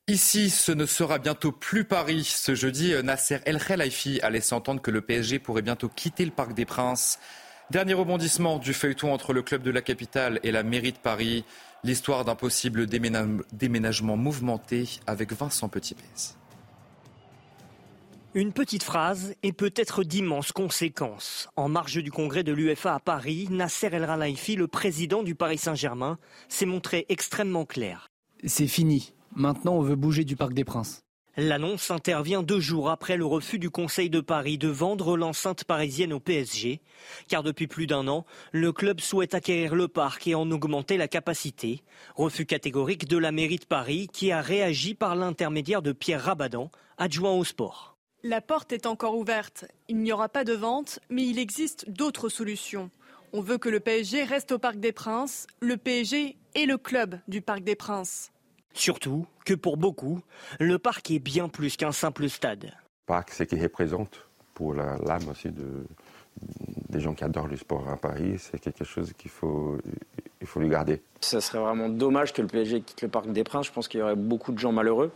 Ici, 0.10 0.50
ce 0.50 0.72
ne 0.72 0.86
sera 0.86 1.20
bientôt 1.20 1.52
plus 1.52 1.84
Paris. 1.84 2.24
Ce 2.24 2.56
jeudi, 2.56 2.94
Nasser 3.04 3.40
El 3.44 3.62
Khelaifi 3.62 4.22
a 4.22 4.30
laissé 4.30 4.56
entendre 4.56 4.82
que 4.82 4.90
le 4.90 5.02
PSG 5.02 5.38
pourrait 5.40 5.62
bientôt 5.62 5.90
quitter 5.90 6.24
le 6.24 6.32
Parc 6.32 6.54
des 6.54 6.64
Princes. 6.64 7.20
Dernier 7.72 7.94
rebondissement 7.94 8.58
du 8.58 8.74
feuilleton 8.74 9.14
entre 9.14 9.34
le 9.34 9.42
club 9.42 9.64
de 9.64 9.72
la 9.72 9.82
capitale 9.82 10.40
et 10.44 10.52
la 10.52 10.64
mairie 10.64 10.94
de 10.94 10.98
Paris. 10.98 11.44
L'histoire 11.84 12.24
d'un 12.24 12.36
possible 12.36 12.88
déménagement 12.88 14.16
mouvementé 14.16 14.88
avec 15.08 15.34
Vincent 15.34 15.68
Petitpès. 15.68 16.38
Une 18.34 18.54
petite 18.54 18.84
phrase 18.84 19.36
et 19.44 19.52
peut-être 19.52 20.06
d'immenses 20.06 20.54
conséquences. 20.54 21.50
En 21.58 21.68
marge 21.68 22.02
du 22.02 22.12
congrès 22.12 22.46
de 22.46 22.54
l'UFA 22.54 22.96
à 22.96 23.00
Paris, 23.02 23.50
Nasser 23.52 23.90
El 23.92 24.06
Khelaifi, 24.06 24.56
le 24.56 24.70
président 24.70 25.22
du 25.22 25.36
Paris 25.36 25.58
Saint-Germain, 25.58 26.18
s'est 26.48 26.66
montré 26.66 27.06
extrêmement 27.10 27.66
clair. 27.66 28.10
C'est 28.46 28.68
fini. 28.68 29.12
Maintenant, 29.38 29.76
on 29.76 29.82
veut 29.82 29.96
bouger 29.96 30.24
du 30.24 30.36
Parc 30.36 30.54
des 30.54 30.64
Princes. 30.64 31.04
L'annonce 31.36 31.92
intervient 31.92 32.42
deux 32.42 32.60
jours 32.60 32.90
après 32.90 33.18
le 33.18 33.26
refus 33.28 33.60
du 33.60 33.70
Conseil 33.70 34.10
de 34.10 34.20
Paris 34.20 34.58
de 34.58 34.68
vendre 34.68 35.16
l'enceinte 35.16 35.64
parisienne 35.64 36.12
au 36.12 36.20
PSG, 36.20 36.82
car 37.28 37.44
depuis 37.44 37.68
plus 37.68 37.86
d'un 37.86 38.08
an, 38.08 38.26
le 38.52 38.72
club 38.72 39.00
souhaite 39.00 39.36
acquérir 39.36 39.76
le 39.76 39.88
parc 39.88 40.26
et 40.26 40.34
en 40.34 40.50
augmenter 40.50 40.98
la 40.98 41.08
capacité. 41.08 41.84
Refus 42.16 42.48
catégorique 42.48 43.08
de 43.08 43.20
la 43.20 43.32
mairie 43.32 43.58
de 43.58 43.66
Paris 43.66 44.10
qui 44.12 44.32
a 44.32 44.42
réagi 44.42 44.96
par 44.96 45.16
l'intermédiaire 45.16 45.84
de 45.84 45.92
Pierre 45.92 46.24
Rabadan, 46.24 46.72
adjoint 46.98 47.34
au 47.34 47.44
sport. 47.44 47.96
La 48.24 48.42
porte 48.42 48.72
est 48.72 48.88
encore 48.88 49.16
ouverte. 49.16 49.66
Il 49.88 49.98
n'y 49.98 50.12
aura 50.12 50.30
pas 50.30 50.46
de 50.46 50.54
vente, 50.54 51.00
mais 51.12 51.28
il 51.28 51.38
existe 51.38 51.88
d'autres 51.92 52.30
solutions. 52.30 52.90
On 53.34 53.42
veut 53.42 53.60
que 53.60 53.70
le 53.70 53.82
PSG 53.82 54.24
reste 54.24 54.52
au 54.52 54.58
Parc 54.58 54.78
des 54.78 54.94
Princes, 54.94 55.46
le 55.60 55.78
PSG 55.78 56.38
est 56.56 56.66
le 56.66 56.80
club 56.80 57.20
du 57.28 57.44
Parc 57.44 57.64
des 57.64 57.76
Princes. 57.76 58.32
Surtout 58.78 59.26
que 59.44 59.56
pour 59.56 59.76
beaucoup, 59.76 60.20
le 60.60 60.78
parc 60.78 61.10
est 61.10 61.20
bien 61.20 61.50
plus 61.50 61.78
qu'un 61.78 61.92
simple 61.92 62.30
stade. 62.30 62.66
Le 62.66 63.06
parc, 63.08 63.32
c'est 63.32 63.48
qu'il 63.48 63.62
représente 63.62 64.28
pour 64.54 64.74
l'âme 64.74 65.28
aussi 65.30 65.50
de, 65.50 65.86
des 66.90 67.00
gens 67.00 67.14
qui 67.14 67.24
adorent 67.24 67.48
le 67.48 67.58
sport 67.58 67.90
à 67.90 67.98
Paris. 67.98 68.36
C'est 68.38 68.60
quelque 68.60 68.84
chose 68.84 69.14
qu'il 69.18 69.32
faut, 69.32 69.78
il 70.42 70.48
faut 70.48 70.60
lui 70.60 70.70
garder. 70.70 71.02
Ça 71.22 71.42
serait 71.42 71.60
vraiment 71.60 71.90
dommage 71.90 72.34
que 72.34 72.42
le 72.42 72.48
PSG 72.48 72.82
quitte 72.82 73.02
le 73.02 73.08
Parc 73.08 73.32
des 73.32 73.44
Princes. 73.44 73.66
Je 73.66 73.72
pense 73.72 73.88
qu'il 73.88 74.00
y 74.00 74.04
aurait 74.04 74.16
beaucoup 74.16 74.52
de 74.52 74.60
gens 74.60 74.72
malheureux. 74.72 75.12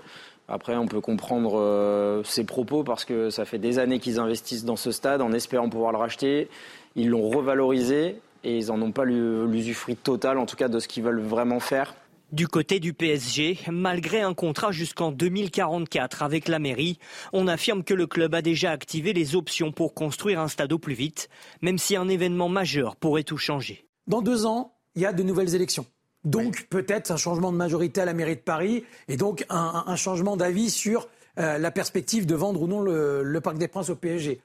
Après, 0.48 0.76
on 0.76 0.88
peut 0.88 1.00
comprendre 1.00 1.60
euh, 1.60 2.24
ses 2.24 2.44
propos 2.44 2.84
parce 2.84 3.06
que 3.06 3.30
ça 3.30 3.46
fait 3.46 3.60
des 3.60 3.78
années 3.78 4.00
qu'ils 4.00 4.20
investissent 4.20 4.66
dans 4.66 4.76
ce 4.76 4.92
stade 4.92 5.22
en 5.22 5.32
espérant 5.34 5.70
pouvoir 5.70 5.92
le 5.92 6.00
racheter. 6.00 6.50
Ils 6.96 7.10
l'ont 7.10 7.30
revalorisé 7.30 8.20
et 8.44 8.58
ils 8.58 8.68
n'en 8.68 8.82
ont 8.82 8.92
pas 8.92 9.06
l'usufruit 9.06 9.96
total, 9.96 10.40
en 10.40 10.48
tout 10.48 10.56
cas 10.56 10.68
de 10.68 10.80
ce 10.80 10.88
qu'ils 10.88 11.04
veulent 11.04 11.22
vraiment 11.22 11.60
faire. 11.60 11.94
Du 12.32 12.48
côté 12.48 12.80
du 12.80 12.94
PSG, 12.94 13.60
malgré 13.70 14.22
un 14.22 14.34
contrat 14.34 14.72
jusqu'en 14.72 15.12
2044 15.12 16.24
avec 16.24 16.48
la 16.48 16.60
mairie, 16.60 16.98
on 17.34 17.46
affirme 17.46 17.84
que 17.84 17.94
le 17.94 18.08
club 18.08 18.34
a 18.34 18.42
déjà 18.42 18.72
activé 18.72 19.12
les 19.12 19.36
options 19.36 19.74
pour 19.74 19.94
construire 19.94 20.40
un 20.40 20.48
stade 20.48 20.72
au 20.72 20.80
plus 20.80 20.94
vite, 20.94 21.28
même 21.62 21.78
si 21.78 21.98
un 21.98 22.08
événement 22.08 22.48
majeur 22.48 22.96
pourrait 22.96 23.26
tout 23.26 23.36
changer. 23.36 23.86
Dans 24.08 24.22
deux 24.22 24.46
ans, 24.46 24.78
il 24.96 25.02
y 25.02 25.06
a 25.06 25.12
de 25.12 25.24
nouvelles 25.24 25.56
élections. 25.56 25.86
Donc 26.24 26.68
peut-être 26.70 27.12
un 27.12 27.18
changement 27.18 27.52
de 27.52 27.58
majorité 27.58 28.00
à 28.00 28.06
la 28.06 28.14
mairie 28.14 28.38
de 28.38 28.42
Paris 28.42 28.86
et 29.10 29.18
donc 29.18 29.46
un, 29.50 29.96
changement 29.98 30.38
d'avis 30.38 30.70
sur 30.70 31.10
euh, 31.38 31.58
la 31.58 31.72
perspective 31.72 32.26
de 32.26 32.36
vendre 32.36 32.62
ou 32.62 32.68
non 32.68 32.80
le, 32.80 33.24
le 33.24 33.42
Parc 33.42 33.58
des 33.58 33.68
Princes 33.68 33.90
au 33.90 33.96
PSG. 33.98 34.40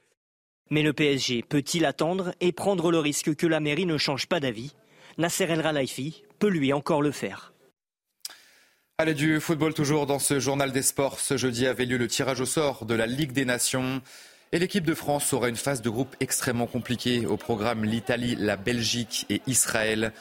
Mais 0.71 0.83
le 0.83 0.91
PSG 0.91 1.41
peut-il 1.47 1.85
attendre 1.85 2.33
et 2.41 2.51
prendre 2.51 2.91
le 2.91 2.99
risque 2.99 3.33
que 3.33 3.47
la 3.47 3.61
mairie 3.61 3.85
ne 3.85 3.97
change 3.97 4.27
pas 4.27 4.41
d'avis? 4.41 4.75
Nasser 5.17 5.45
El 5.45 5.61
Khelaifi 5.61 6.23
peut 6.37 6.49
lui 6.49 6.73
encore 6.73 7.01
le 7.01 7.11
faire. 7.11 7.53
Allez, 8.99 9.13
du 9.13 9.39
football 9.39 9.75
toujours 9.75 10.07
dans 10.07 10.17
ce 10.17 10.39
journal 10.39 10.71
des 10.71 10.81
sports. 10.81 11.19
Ce 11.19 11.37
jeudi 11.37 11.67
avait 11.67 11.85
lieu 11.85 11.97
le 11.97 12.07
tirage 12.07 12.41
au 12.41 12.47
sort 12.47 12.83
de 12.83 12.95
la 12.95 13.05
Ligue 13.05 13.31
des 13.31 13.45
Nations. 13.45 14.01
Et 14.51 14.57
l'équipe 14.57 14.83
de 14.83 14.95
France 14.95 15.33
aura 15.33 15.49
une 15.49 15.55
phase 15.55 15.83
de 15.83 15.89
groupe 15.91 16.15
extrêmement 16.19 16.65
compliquée. 16.65 17.27
Au 17.27 17.37
programme 17.37 17.85
l'Italie, 17.85 18.35
la 18.39 18.55
Belgique 18.55 19.27
et 19.29 19.43
Israël. 19.45 20.13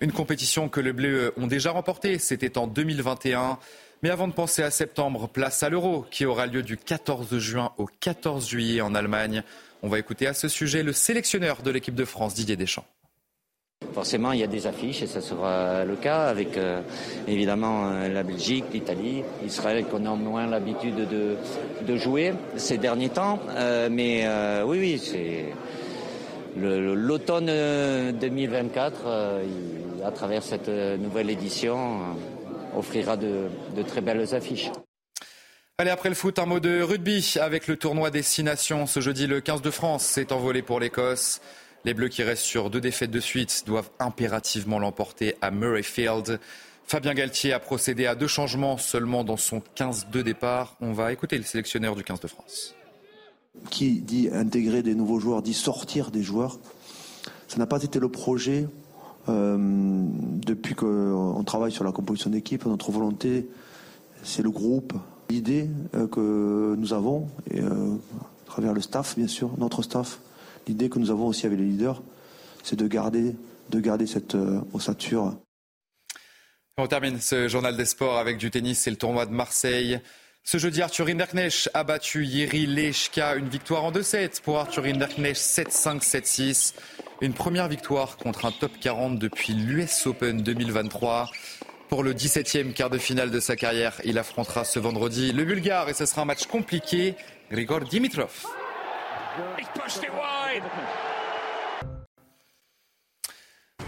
Une 0.00 0.12
compétition 0.12 0.70
que 0.70 0.80
les 0.80 0.94
Bleus 0.94 1.34
ont 1.36 1.46
déjà 1.46 1.72
remportée, 1.72 2.18
c'était 2.18 2.56
en 2.56 2.66
2021. 2.66 3.58
Mais 4.02 4.08
avant 4.08 4.28
de 4.28 4.32
penser 4.32 4.62
à 4.62 4.70
septembre, 4.70 5.28
place 5.28 5.62
à 5.62 5.68
l'Euro 5.68 6.06
qui 6.10 6.24
aura 6.24 6.46
lieu 6.46 6.62
du 6.62 6.78
14 6.78 7.36
juin 7.36 7.74
au 7.76 7.86
14 8.00 8.48
juillet 8.48 8.80
en 8.80 8.94
Allemagne. 8.94 9.42
On 9.82 9.88
va 9.88 9.98
écouter 9.98 10.26
à 10.26 10.32
ce 10.32 10.48
sujet 10.48 10.82
le 10.82 10.94
sélectionneur 10.94 11.60
de 11.60 11.70
l'équipe 11.70 11.94
de 11.94 12.06
France, 12.06 12.32
Didier 12.32 12.56
Deschamps. 12.56 12.86
Forcément, 13.92 14.32
il 14.32 14.40
y 14.40 14.42
a 14.42 14.46
des 14.46 14.66
affiches 14.66 15.02
et 15.02 15.06
ça 15.06 15.20
sera 15.20 15.84
le 15.84 15.96
cas 15.96 16.24
avec 16.24 16.56
euh, 16.56 16.80
évidemment 17.28 17.90
euh, 17.90 18.08
la 18.08 18.22
Belgique, 18.22 18.64
l'Italie, 18.72 19.22
Israël 19.44 19.84
qu'on 19.84 20.06
a 20.06 20.14
moins 20.14 20.46
l'habitude 20.46 21.06
de, 21.06 21.96
jouer 21.96 22.32
ces 22.56 22.78
derniers 22.78 23.10
temps. 23.10 23.38
Euh, 23.50 23.88
mais 23.90 24.26
oui, 24.64 24.78
oui, 24.78 24.98
c'est 24.98 25.44
l'automne 26.56 27.50
2024 28.18 29.42
à 30.04 30.10
travers 30.10 30.42
cette 30.42 30.68
nouvelle 30.68 31.28
édition 31.28 32.00
offrira 32.76 33.16
de, 33.16 33.48
de 33.76 33.82
très 33.82 34.00
belles 34.00 34.34
affiches. 34.34 34.70
Allez, 35.78 35.90
après 35.90 36.08
le 36.08 36.14
foot, 36.14 36.38
un 36.38 36.46
mot 36.46 36.60
de 36.60 36.80
rugby 36.80 37.34
avec 37.40 37.66
le 37.66 37.76
tournoi 37.76 38.10
des 38.10 38.22
Six 38.22 38.42
Nations. 38.42 38.86
Ce 38.86 39.00
jeudi, 39.00 39.26
le 39.26 39.40
15 39.40 39.62
de 39.62 39.70
France 39.70 40.04
s'est 40.04 40.32
envolé 40.32 40.62
pour 40.62 40.80
l'Écosse. 40.80 41.40
Les 41.84 41.94
Bleus 41.94 42.08
qui 42.08 42.22
restent 42.22 42.44
sur 42.44 42.70
deux 42.70 42.80
défaites 42.80 43.10
de 43.10 43.18
suite 43.18 43.64
doivent 43.66 43.90
impérativement 43.98 44.78
l'emporter 44.78 45.34
à 45.40 45.50
Murrayfield. 45.50 46.38
Fabien 46.84 47.14
Galtier 47.14 47.52
a 47.52 47.58
procédé 47.58 48.06
à 48.06 48.14
deux 48.14 48.28
changements 48.28 48.78
seulement 48.78 49.24
dans 49.24 49.36
son 49.36 49.60
15 49.74 50.08
de 50.12 50.22
départ. 50.22 50.76
On 50.80 50.92
va 50.92 51.12
écouter 51.12 51.38
le 51.38 51.44
sélectionneur 51.44 51.96
du 51.96 52.04
15 52.04 52.20
de 52.20 52.28
France. 52.28 52.74
Qui 53.70 54.00
dit 54.00 54.28
intégrer 54.32 54.82
des 54.82 54.94
nouveaux 54.94 55.18
joueurs, 55.18 55.42
dit 55.42 55.54
sortir 55.54 56.10
des 56.10 56.22
joueurs. 56.22 56.58
Ça 57.48 57.58
n'a 57.58 57.66
pas 57.66 57.82
été 57.82 57.98
le 57.98 58.08
projet 58.08 58.68
euh, 59.28 59.56
depuis 59.58 60.74
qu'on 60.74 61.42
travaille 61.44 61.72
sur 61.72 61.84
la 61.84 61.92
composition 61.92 62.30
d'équipe. 62.30 62.64
Notre 62.64 62.92
volonté, 62.92 63.48
c'est 64.22 64.42
le 64.42 64.50
groupe. 64.50 64.94
L'idée 65.30 65.68
euh, 65.94 66.06
que 66.06 66.76
nous 66.78 66.92
avons, 66.92 67.28
et, 67.50 67.60
euh, 67.60 67.96
à 68.46 68.46
travers 68.46 68.72
le 68.72 68.80
staff, 68.80 69.16
bien 69.16 69.28
sûr, 69.28 69.50
notre 69.58 69.82
staff, 69.82 70.20
L'idée 70.66 70.88
que 70.88 70.98
nous 70.98 71.10
avons 71.10 71.26
aussi 71.26 71.46
avec 71.46 71.58
les 71.58 71.64
leaders, 71.64 72.02
c'est 72.62 72.76
de 72.76 72.86
garder, 72.86 73.34
de 73.70 73.80
garder 73.80 74.06
cette 74.06 74.34
euh, 74.34 74.60
ossature. 74.72 75.36
On 76.78 76.86
termine 76.86 77.20
ce 77.20 77.48
journal 77.48 77.76
des 77.76 77.84
sports 77.84 78.18
avec 78.18 78.38
du 78.38 78.50
tennis 78.50 78.86
et 78.86 78.90
le 78.90 78.96
tournoi 78.96 79.26
de 79.26 79.32
Marseille. 79.32 80.00
Ce 80.44 80.58
jeudi, 80.58 80.82
Arthur 80.82 81.06
Rinderknecht 81.06 81.70
a 81.74 81.84
battu 81.84 82.24
Yeri 82.24 82.66
Lechka. 82.66 83.36
Une 83.36 83.48
victoire 83.48 83.84
en 83.84 83.92
2-7 83.92 84.40
pour 84.42 84.58
Arthur 84.58 84.84
Rinderknecht, 84.84 85.40
7-5, 85.40 86.02
7-6. 86.02 86.74
Une 87.20 87.34
première 87.34 87.68
victoire 87.68 88.16
contre 88.16 88.46
un 88.46 88.52
top 88.52 88.72
40 88.80 89.18
depuis 89.18 89.52
l'US 89.52 90.06
Open 90.06 90.42
2023. 90.42 91.30
Pour 91.88 92.02
le 92.02 92.14
17e 92.14 92.72
quart 92.72 92.90
de 92.90 92.98
finale 92.98 93.30
de 93.30 93.38
sa 93.38 93.54
carrière, 93.54 94.00
il 94.04 94.18
affrontera 94.18 94.64
ce 94.64 94.78
vendredi 94.78 95.30
le 95.32 95.44
Bulgare 95.44 95.90
et 95.90 95.94
ce 95.94 96.06
sera 96.06 96.22
un 96.22 96.24
match 96.24 96.46
compliqué, 96.46 97.14
Grigor 97.50 97.80
Dimitrov. 97.82 98.46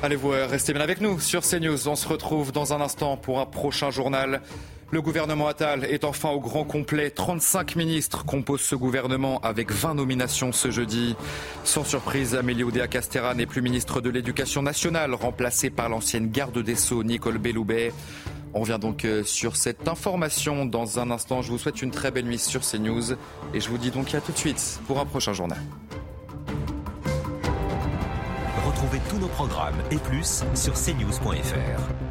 Allez 0.02 0.16
vous 0.16 0.32
euh, 0.32 0.46
restez 0.46 0.72
bien 0.72 0.82
avec 0.82 1.00
nous 1.00 1.20
sur 1.20 1.42
CNews. 1.42 1.88
On 1.88 1.96
se 1.96 2.08
retrouve 2.08 2.52
dans 2.52 2.72
un 2.72 2.80
instant 2.80 3.16
pour 3.16 3.40
un 3.40 3.46
prochain 3.46 3.90
journal. 3.90 4.42
Le 4.90 5.02
gouvernement 5.02 5.48
Attal 5.48 5.84
est 5.84 6.04
enfin 6.04 6.30
au 6.30 6.40
grand 6.40 6.64
complet. 6.64 7.10
35 7.10 7.76
ministres 7.76 8.24
composent 8.24 8.60
ce 8.60 8.74
gouvernement 8.74 9.40
avec 9.40 9.72
20 9.72 9.94
nominations 9.94 10.52
ce 10.52 10.70
jeudi. 10.70 11.16
Sans 11.64 11.84
surprise, 11.84 12.34
Amélie 12.34 12.64
Oudéa-Castéra 12.64 13.34
n'est 13.34 13.46
plus 13.46 13.62
ministre 13.62 14.00
de 14.00 14.10
l'Éducation 14.10 14.62
nationale, 14.62 15.14
remplacée 15.14 15.70
par 15.70 15.88
l'ancienne 15.88 16.30
garde 16.30 16.58
des 16.58 16.76
Sceaux 16.76 17.02
Nicole 17.02 17.38
Belloubet. 17.38 17.92
On 18.54 18.60
revient 18.60 18.78
donc 18.80 19.04
euh, 19.04 19.24
sur 19.24 19.56
cette 19.56 19.88
information 19.88 20.64
dans 20.64 21.00
un 21.00 21.10
instant. 21.10 21.42
Je 21.42 21.50
vous 21.50 21.58
souhaite 21.58 21.82
une 21.82 21.90
très 21.90 22.12
belle 22.12 22.24
nuit 22.24 22.38
sur 22.38 22.60
CNews 22.60 23.12
et 23.52 23.60
je 23.60 23.68
vous 23.68 23.78
dis 23.78 23.90
donc 23.90 24.14
à 24.14 24.20
tout 24.20 24.30
de 24.30 24.38
suite 24.38 24.80
pour 24.86 25.00
un 25.00 25.04
prochain 25.04 25.32
journal. 25.32 25.58
Retrouvez 28.64 29.00
tous 29.08 29.18
nos 29.18 29.28
programmes 29.28 29.82
et 29.90 29.96
plus 29.96 30.44
sur 30.54 30.74
cnews.fr. 30.74 32.03